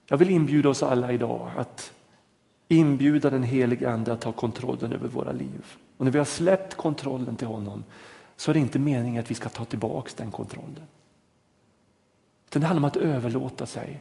Jag 0.08 0.18
vill 0.18 0.30
inbjuda 0.30 0.70
oss 0.70 0.84
alla 0.84 1.12
idag 1.12 1.52
att 1.58 1.94
inbjuda 2.68 3.30
den 3.30 3.44
helige 3.44 3.92
Ande 3.92 4.14
att 4.14 4.22
ta 4.22 4.32
kontrollen 4.32 4.94
över 4.94 5.08
våra 5.08 5.32
liv. 5.32 5.66
Och 5.98 6.06
när 6.06 6.12
vi 6.12 6.18
har 6.18 6.26
släppt 6.26 6.76
kontrollen 6.76 7.36
till 7.36 7.48
honom 7.48 7.84
så 8.36 8.52
är 8.52 8.54
det 8.54 8.60
inte 8.60 8.80
meningen 8.80 9.24
att 9.24 9.32
vi 9.32 9.36
ska 9.36 9.50
ta 9.50 9.66
tillbaka 9.66 10.12
den 10.18 10.32
kontrollen. 10.32 10.88
det 12.50 12.60
handlar 12.60 12.82
om 12.82 12.86
att 12.86 12.98
överlåta 12.98 13.66
sig 13.66 14.00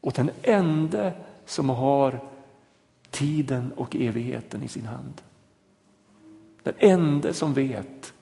åt 0.00 0.14
den 0.14 0.30
enda 0.42 1.12
som 1.46 1.70
har 1.70 2.20
tiden 3.10 3.72
och 3.72 3.96
evigheten 3.96 4.62
i 4.62 4.68
sin 4.68 4.86
hand. 4.86 5.22
Den 6.62 6.74
enda 6.78 7.32
som 7.32 7.54
vet 7.54 8.12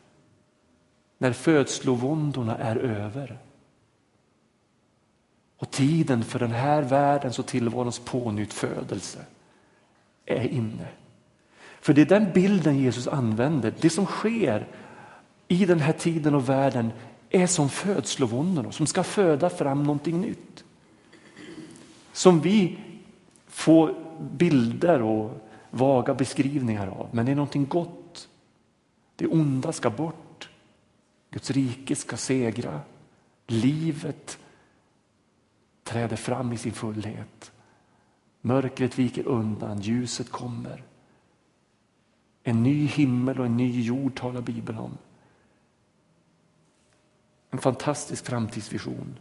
när 1.20 1.32
födslovåndorna 1.32 2.56
är 2.56 2.76
över. 2.76 3.38
Och 5.56 5.70
tiden 5.70 6.24
för 6.24 6.38
den 6.38 6.50
här 6.50 6.82
världens 6.82 7.38
och 7.38 7.46
tillvarons 7.46 7.98
pånyttfödelse 7.98 9.18
är 10.26 10.48
inne. 10.48 10.88
För 11.80 11.92
det 11.92 12.00
är 12.00 12.06
den 12.06 12.32
bilden 12.34 12.78
Jesus 12.78 13.08
använder. 13.08 13.74
Det 13.80 13.90
som 13.90 14.06
sker 14.06 14.66
i 15.48 15.64
den 15.64 15.80
här 15.80 15.92
tiden 15.92 16.34
och 16.34 16.48
världen 16.48 16.92
är 17.30 17.46
som 17.46 17.68
födslovåndorna 17.68 18.72
som 18.72 18.86
ska 18.86 19.02
föda 19.02 19.50
fram 19.50 19.82
någonting 19.82 20.20
nytt. 20.20 20.64
Som 22.12 22.40
vi 22.40 22.78
får 23.46 23.94
bilder 24.20 25.02
och 25.02 25.48
vaga 25.70 26.14
beskrivningar 26.14 26.86
av, 26.86 27.08
men 27.10 27.26
det 27.26 27.32
är 27.32 27.36
någonting 27.36 27.66
gott. 27.66 28.28
Det 29.16 29.26
onda 29.26 29.72
ska 29.72 29.90
bort. 29.90 30.29
Guds 31.30 31.50
rike 31.50 31.96
ska 31.96 32.16
segra. 32.16 32.80
Livet 33.46 34.38
träder 35.82 36.16
fram 36.16 36.52
i 36.52 36.58
sin 36.58 36.72
fullhet. 36.72 37.52
Mörkret 38.40 38.98
viker 38.98 39.26
undan, 39.26 39.80
ljuset 39.80 40.30
kommer. 40.30 40.84
En 42.42 42.62
ny 42.62 42.86
himmel 42.86 43.40
och 43.40 43.46
en 43.46 43.56
ny 43.56 43.82
jord 43.82 44.16
talar 44.16 44.40
Bibeln 44.40 44.78
om. 44.78 44.98
En 47.50 47.58
fantastisk 47.58 48.26
framtidsvision. 48.26 49.18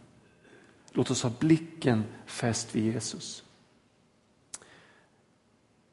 Låt 0.92 1.10
oss 1.10 1.22
ha 1.22 1.30
blicken 1.38 2.04
fäst 2.26 2.74
vid 2.74 2.94
Jesus. 2.94 3.44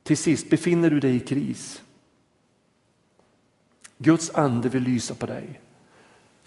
Till 0.04 0.18
sist, 0.18 0.50
befinner 0.50 0.90
du 0.90 1.00
dig 1.00 1.16
i 1.16 1.20
kris? 1.20 1.84
Guds 3.98 4.30
ande 4.36 4.70
vill 4.70 4.84
lysa 4.84 5.16
på 5.16 5.26
dig 5.26 5.62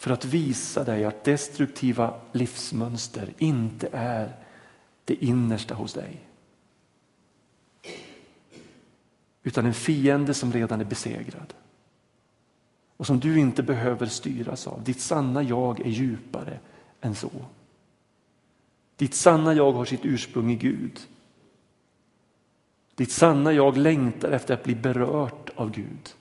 för 0.00 0.10
att 0.10 0.24
visa 0.24 0.84
dig 0.84 1.04
att 1.04 1.24
destruktiva 1.24 2.14
livsmönster 2.32 3.34
inte 3.38 3.88
är 3.92 4.36
det 5.04 5.24
innersta 5.24 5.74
hos 5.74 5.92
dig. 5.92 6.20
Utan 9.42 9.66
en 9.66 9.74
fiende 9.74 10.34
som 10.34 10.52
redan 10.52 10.80
är 10.80 10.84
besegrad. 10.84 11.54
Och 12.96 13.06
som 13.06 13.20
du 13.20 13.38
inte 13.38 13.62
behöver 13.62 14.06
styras 14.06 14.66
av. 14.66 14.84
Ditt 14.84 15.00
sanna 15.00 15.42
jag 15.42 15.80
är 15.80 15.90
djupare 15.90 16.58
än 17.00 17.14
så. 17.14 17.30
Ditt 18.96 19.14
sanna 19.14 19.54
jag 19.54 19.72
har 19.72 19.84
sitt 19.84 20.04
ursprung 20.04 20.50
i 20.50 20.56
Gud. 20.56 21.00
Ditt 22.94 23.12
sanna 23.12 23.52
jag 23.52 23.76
längtar 23.76 24.30
efter 24.30 24.54
att 24.54 24.64
bli 24.64 24.74
berört 24.74 25.50
av 25.56 25.70
Gud. 25.70 26.14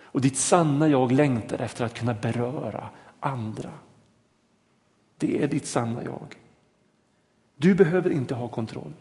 Och 0.00 0.20
ditt 0.20 0.36
sanna 0.36 0.88
jag 0.88 1.12
längtar 1.12 1.58
efter 1.58 1.84
att 1.84 1.94
kunna 1.94 2.14
beröra 2.14 2.88
andra. 3.22 3.72
Det 5.16 5.42
är 5.42 5.48
ditt 5.48 5.66
sanna 5.66 6.04
jag. 6.04 6.36
Du 7.56 7.74
behöver 7.74 8.10
inte 8.10 8.34
ha 8.34 8.48
kontroll. 8.48 8.94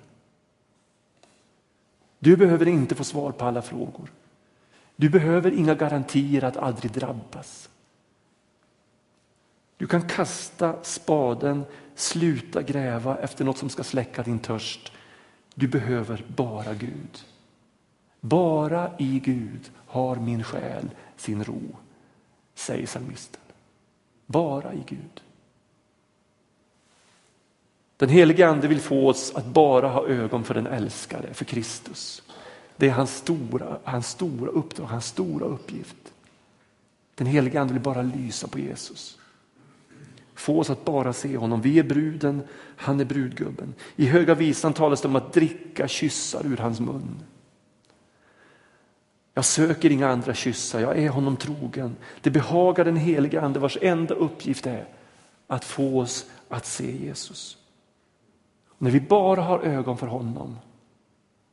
Du 2.19 2.37
behöver 2.37 2.67
inte 2.67 2.95
få 2.95 3.03
svar 3.03 3.31
på 3.31 3.45
alla 3.45 3.61
frågor. 3.61 4.11
Du 4.95 5.09
behöver 5.09 5.51
inga 5.51 5.75
garantier 5.75 6.43
att 6.43 6.57
aldrig 6.57 6.91
drabbas. 6.91 7.69
Du 9.77 9.87
kan 9.87 10.07
kasta 10.07 10.83
spaden, 10.83 11.63
sluta 11.95 12.61
gräva 12.61 13.17
efter 13.17 13.45
något 13.45 13.57
som 13.57 13.69
ska 13.69 13.83
släcka 13.83 14.23
din 14.23 14.39
törst. 14.39 14.91
Du 15.55 15.67
behöver 15.67 16.25
bara 16.27 16.73
Gud. 16.73 17.25
Bara 18.19 18.91
i 18.99 19.19
Gud 19.19 19.71
har 19.87 20.15
min 20.15 20.43
själ 20.43 20.89
sin 21.17 21.43
ro, 21.43 21.61
säger 22.55 22.87
psalmisten. 22.87 23.40
Bara 24.31 24.73
i 24.73 24.83
Gud. 24.87 25.21
Den 27.97 28.09
helige 28.09 28.47
Ande 28.47 28.67
vill 28.67 28.79
få 28.79 29.07
oss 29.07 29.35
att 29.35 29.45
bara 29.45 29.87
ha 29.87 30.07
ögon 30.07 30.43
för 30.43 30.53
den 30.53 30.67
älskade, 30.67 31.33
för 31.33 31.45
Kristus. 31.45 32.23
Det 32.77 32.87
är 32.87 32.91
hans 32.91 33.15
stora, 33.15 33.77
hans 33.83 34.09
stora 34.09 34.51
uppdrag, 34.51 34.85
hans 34.85 35.05
stora 35.05 35.45
uppgift. 35.45 36.13
Den 37.15 37.27
helige 37.27 37.61
Ande 37.61 37.73
vill 37.73 37.83
bara 37.83 38.01
lysa 38.01 38.47
på 38.47 38.59
Jesus. 38.59 39.17
Få 40.33 40.59
oss 40.59 40.69
att 40.69 40.85
bara 40.85 41.13
se 41.13 41.37
honom. 41.37 41.61
Vi 41.61 41.79
är 41.79 41.83
bruden, 41.83 42.41
han 42.75 42.99
är 42.99 43.05
brudgubben. 43.05 43.73
I 43.95 44.05
Höga 44.05 44.35
Visan 44.35 44.73
talas 44.73 45.01
det 45.01 45.07
om 45.07 45.15
att 45.15 45.33
dricka 45.33 45.87
kyssar 45.87 46.45
ur 46.45 46.57
hans 46.57 46.79
mun. 46.79 47.19
Jag 49.33 49.45
söker 49.45 49.91
inga 49.91 50.09
andra 50.09 50.33
kyssar, 50.33 50.79
jag 50.79 50.97
är 50.97 51.09
honom 51.09 51.37
trogen. 51.37 51.95
Det 52.21 52.29
behagar 52.29 52.85
den 52.85 52.97
helige 52.97 53.41
Ande 53.41 53.59
vars 53.59 53.77
enda 53.81 54.15
uppgift 54.15 54.67
är 54.67 54.87
att 55.47 55.65
få 55.65 55.99
oss 55.99 56.29
att 56.49 56.65
se 56.65 56.97
Jesus. 56.97 57.57
När 58.77 58.91
vi 58.91 59.01
bara 59.01 59.41
har 59.41 59.59
ögon 59.59 59.97
för 59.97 60.07
honom, 60.07 60.57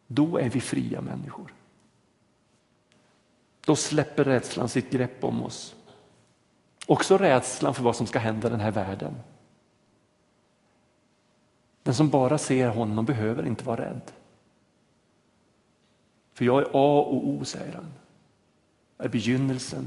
då 0.07 0.39
är 0.39 0.51
vi 0.51 0.61
fria 0.61 1.01
människor. 1.01 1.55
Då 3.65 3.77
släpper 3.77 4.25
rädslan 4.25 4.69
sitt 4.69 4.91
grepp 4.91 5.25
om 5.25 5.43
oss. 5.43 5.75
Också 6.87 7.19
rädslan 7.19 7.75
för 7.75 7.83
vad 7.83 7.97
som 7.97 8.07
ska 8.07 8.19
hända 8.19 8.49
i 8.49 8.51
den 8.51 8.61
här 8.61 8.71
världen. 8.71 9.15
Den 11.83 11.95
som 11.95 12.09
bara 12.09 12.39
ser 12.39 12.69
honom 12.69 13.05
behöver 13.05 13.47
inte 13.47 13.65
vara 13.65 13.81
rädd. 13.81 14.13
För 16.39 16.45
jag 16.45 16.63
är 16.63 16.67
A 16.73 17.01
och 17.01 17.29
O, 17.29 17.45
säger 17.45 17.73
han. 17.73 17.93
Jag 18.97 19.05
är 19.07 19.11
begynnelsen, 19.11 19.87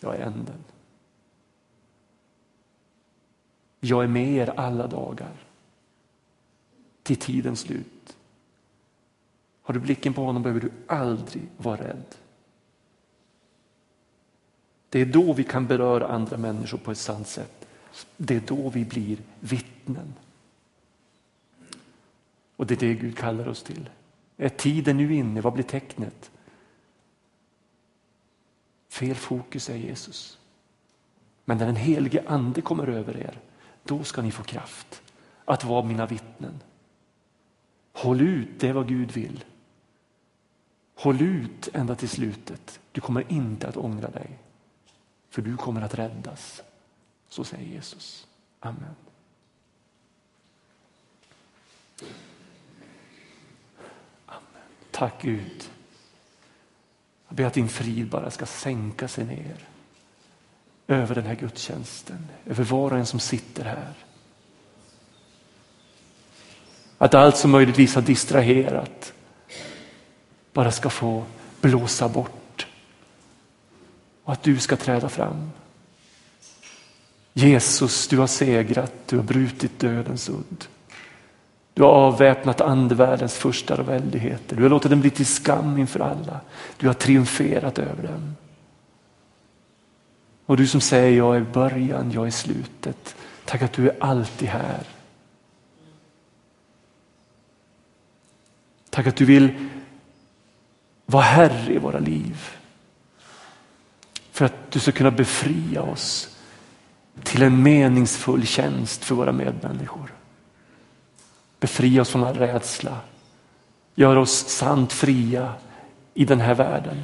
jag 0.00 0.16
är 0.16 0.20
änden. 0.20 0.64
Jag 3.80 4.04
är 4.04 4.08
med 4.08 4.28
er 4.28 4.52
alla 4.56 4.86
dagar 4.86 5.32
till 7.02 7.16
tidens 7.16 7.60
slut. 7.60 8.16
Har 9.62 9.74
du 9.74 9.80
blicken 9.80 10.14
på 10.14 10.24
honom 10.24 10.42
behöver 10.42 10.60
du 10.60 10.70
aldrig 10.86 11.48
vara 11.56 11.80
rädd. 11.80 12.14
Det 14.88 15.00
är 15.00 15.06
då 15.06 15.32
vi 15.32 15.44
kan 15.44 15.66
beröra 15.66 16.06
andra 16.06 16.36
människor 16.36 16.78
på 16.78 16.90
ett 16.90 16.98
sant 16.98 17.28
sätt. 17.28 17.68
Det 18.16 18.36
är 18.36 18.42
då 18.46 18.68
vi 18.68 18.84
blir 18.84 19.18
vittnen. 19.40 20.14
Och 22.56 22.66
det 22.66 22.74
är 22.74 22.88
det 22.88 22.94
Gud 22.94 23.18
kallar 23.18 23.48
oss 23.48 23.62
till. 23.62 23.88
Är 24.36 24.48
tiden 24.48 24.96
nu 24.96 25.14
inne? 25.14 25.40
Vad 25.40 25.52
blir 25.52 25.64
tecknet? 25.64 26.30
Fel 28.88 29.16
fokus 29.16 29.70
är 29.70 29.76
Jesus. 29.76 30.38
Men 31.44 31.58
när 31.58 31.66
den 31.66 31.76
helige 31.76 32.24
ande 32.28 32.62
kommer 32.62 32.86
över 32.86 33.16
er, 33.16 33.38
då 33.82 34.04
ska 34.04 34.22
ni 34.22 34.30
få 34.30 34.42
kraft 34.42 35.02
att 35.44 35.64
vara 35.64 35.84
mina 35.84 36.06
vittnen. 36.06 36.60
Håll 37.92 38.20
ut, 38.20 38.60
det 38.60 38.68
är 38.68 38.72
vad 38.72 38.88
Gud 38.88 39.12
vill. 39.12 39.44
Håll 40.94 41.22
ut 41.22 41.68
ända 41.72 41.94
till 41.94 42.08
slutet. 42.08 42.80
Du 42.92 43.00
kommer 43.00 43.32
inte 43.32 43.68
att 43.68 43.76
ångra 43.76 44.10
dig. 44.10 44.38
för 45.28 45.42
du 45.42 45.56
kommer 45.56 45.82
att 45.82 45.94
räddas. 45.94 46.62
Så 47.28 47.44
säger 47.44 47.66
Jesus. 47.66 48.26
Amen. 48.60 48.84
Amen. 48.84 48.94
Tack 54.96 55.22
Gud. 55.22 55.70
Jag 57.28 57.36
ber 57.36 57.44
att 57.44 57.54
din 57.54 57.68
frid 57.68 58.08
bara 58.08 58.30
ska 58.30 58.46
sänka 58.46 59.08
sig 59.08 59.24
ner 59.24 59.68
över 60.88 61.14
den 61.14 61.26
här 61.26 61.34
gudstjänsten, 61.34 62.28
över 62.46 62.64
var 62.64 62.90
och 62.90 62.98
en 62.98 63.06
som 63.06 63.20
sitter 63.20 63.64
här. 63.64 63.92
Att 66.98 67.14
allt 67.14 67.36
som 67.36 67.50
möjligtvis 67.50 67.94
har 67.94 68.02
distraherat 68.02 69.12
bara 70.52 70.72
ska 70.72 70.90
få 70.90 71.24
blåsa 71.60 72.08
bort. 72.08 72.66
Och 74.24 74.32
att 74.32 74.42
du 74.42 74.58
ska 74.58 74.76
träda 74.76 75.08
fram. 75.08 75.50
Jesus, 77.32 78.08
du 78.08 78.18
har 78.18 78.26
segrat, 78.26 78.92
du 79.06 79.16
har 79.16 79.24
brutit 79.24 79.78
dödens 79.78 80.28
udd. 80.28 80.66
Du 81.76 81.82
har 81.82 81.90
avväpnat 81.90 82.60
andevärldens 82.60 83.34
första 83.34 83.80
och 83.80 83.88
väldigheter. 83.88 84.56
Du 84.56 84.62
har 84.62 84.70
låtit 84.70 84.90
den 84.90 85.00
bli 85.00 85.10
till 85.10 85.26
skam 85.26 85.78
inför 85.78 86.00
alla. 86.00 86.40
Du 86.76 86.86
har 86.86 86.94
triumferat 86.94 87.78
över 87.78 88.02
dem. 88.02 88.36
Och 90.46 90.56
du 90.56 90.66
som 90.66 90.80
säger 90.80 91.16
jag 91.16 91.36
är 91.36 91.40
början, 91.40 92.12
jag 92.12 92.26
är 92.26 92.30
slutet. 92.30 93.16
Tack 93.44 93.62
att 93.62 93.72
du 93.72 93.88
är 93.88 93.96
alltid 94.00 94.48
här. 94.48 94.86
Tack 98.90 99.06
att 99.06 99.16
du 99.16 99.24
vill 99.24 99.68
vara 101.06 101.22
Herre 101.22 101.72
i 101.72 101.78
våra 101.78 101.98
liv. 101.98 102.40
För 104.30 104.44
att 104.44 104.70
du 104.70 104.80
ska 104.80 104.92
kunna 104.92 105.10
befria 105.10 105.82
oss 105.82 106.36
till 107.22 107.42
en 107.42 107.62
meningsfull 107.62 108.46
tjänst 108.46 109.04
för 109.04 109.14
våra 109.14 109.32
medmänniskor. 109.32 110.12
Befria 111.60 112.02
oss 112.02 112.10
från 112.10 112.24
all 112.24 112.34
rädsla. 112.34 113.00
Gör 113.94 114.16
oss 114.16 114.48
sant 114.48 114.92
fria 114.92 115.54
i 116.14 116.24
den 116.24 116.40
här 116.40 116.54
världen. 116.54 117.02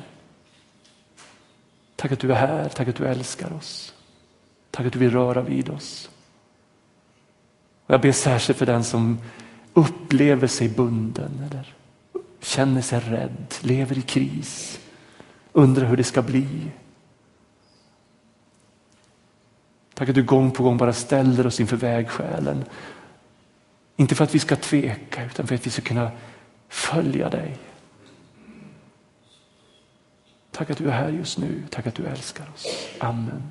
Tack 1.96 2.12
att 2.12 2.20
du 2.20 2.32
är 2.32 2.36
här, 2.36 2.68
tack 2.68 2.88
att 2.88 2.96
du 2.96 3.06
älskar 3.06 3.52
oss. 3.52 3.94
Tack 4.70 4.86
att 4.86 4.92
du 4.92 4.98
vill 4.98 5.10
röra 5.10 5.42
vid 5.42 5.68
oss. 5.68 6.10
Och 7.86 7.94
jag 7.94 8.00
ber 8.00 8.12
särskilt 8.12 8.58
för 8.58 8.66
den 8.66 8.84
som 8.84 9.18
upplever 9.74 10.46
sig 10.46 10.68
bunden 10.68 11.48
eller 11.50 11.74
känner 12.40 12.82
sig 12.82 13.00
rädd, 13.00 13.54
lever 13.60 13.98
i 13.98 14.02
kris, 14.02 14.80
undrar 15.52 15.86
hur 15.86 15.96
det 15.96 16.04
ska 16.04 16.22
bli. 16.22 16.70
Tack 19.94 20.08
att 20.08 20.14
du 20.14 20.22
gång 20.22 20.50
på 20.50 20.62
gång 20.62 20.76
bara 20.76 20.92
ställer 20.92 21.46
oss 21.46 21.60
inför 21.60 21.76
vägskälen. 21.76 22.64
Inte 23.96 24.14
för 24.14 24.24
att 24.24 24.34
vi 24.34 24.38
ska 24.38 24.56
tveka 24.56 25.24
utan 25.24 25.46
för 25.46 25.54
att 25.54 25.66
vi 25.66 25.70
ska 25.70 25.82
kunna 25.82 26.10
följa 26.68 27.30
dig. 27.30 27.58
Tack 30.50 30.70
att 30.70 30.78
du 30.78 30.88
är 30.88 30.92
här 30.92 31.08
just 31.08 31.38
nu. 31.38 31.62
Tack 31.70 31.86
att 31.86 31.94
du 31.94 32.06
älskar 32.06 32.50
oss. 32.54 32.66
Amen. 32.98 33.42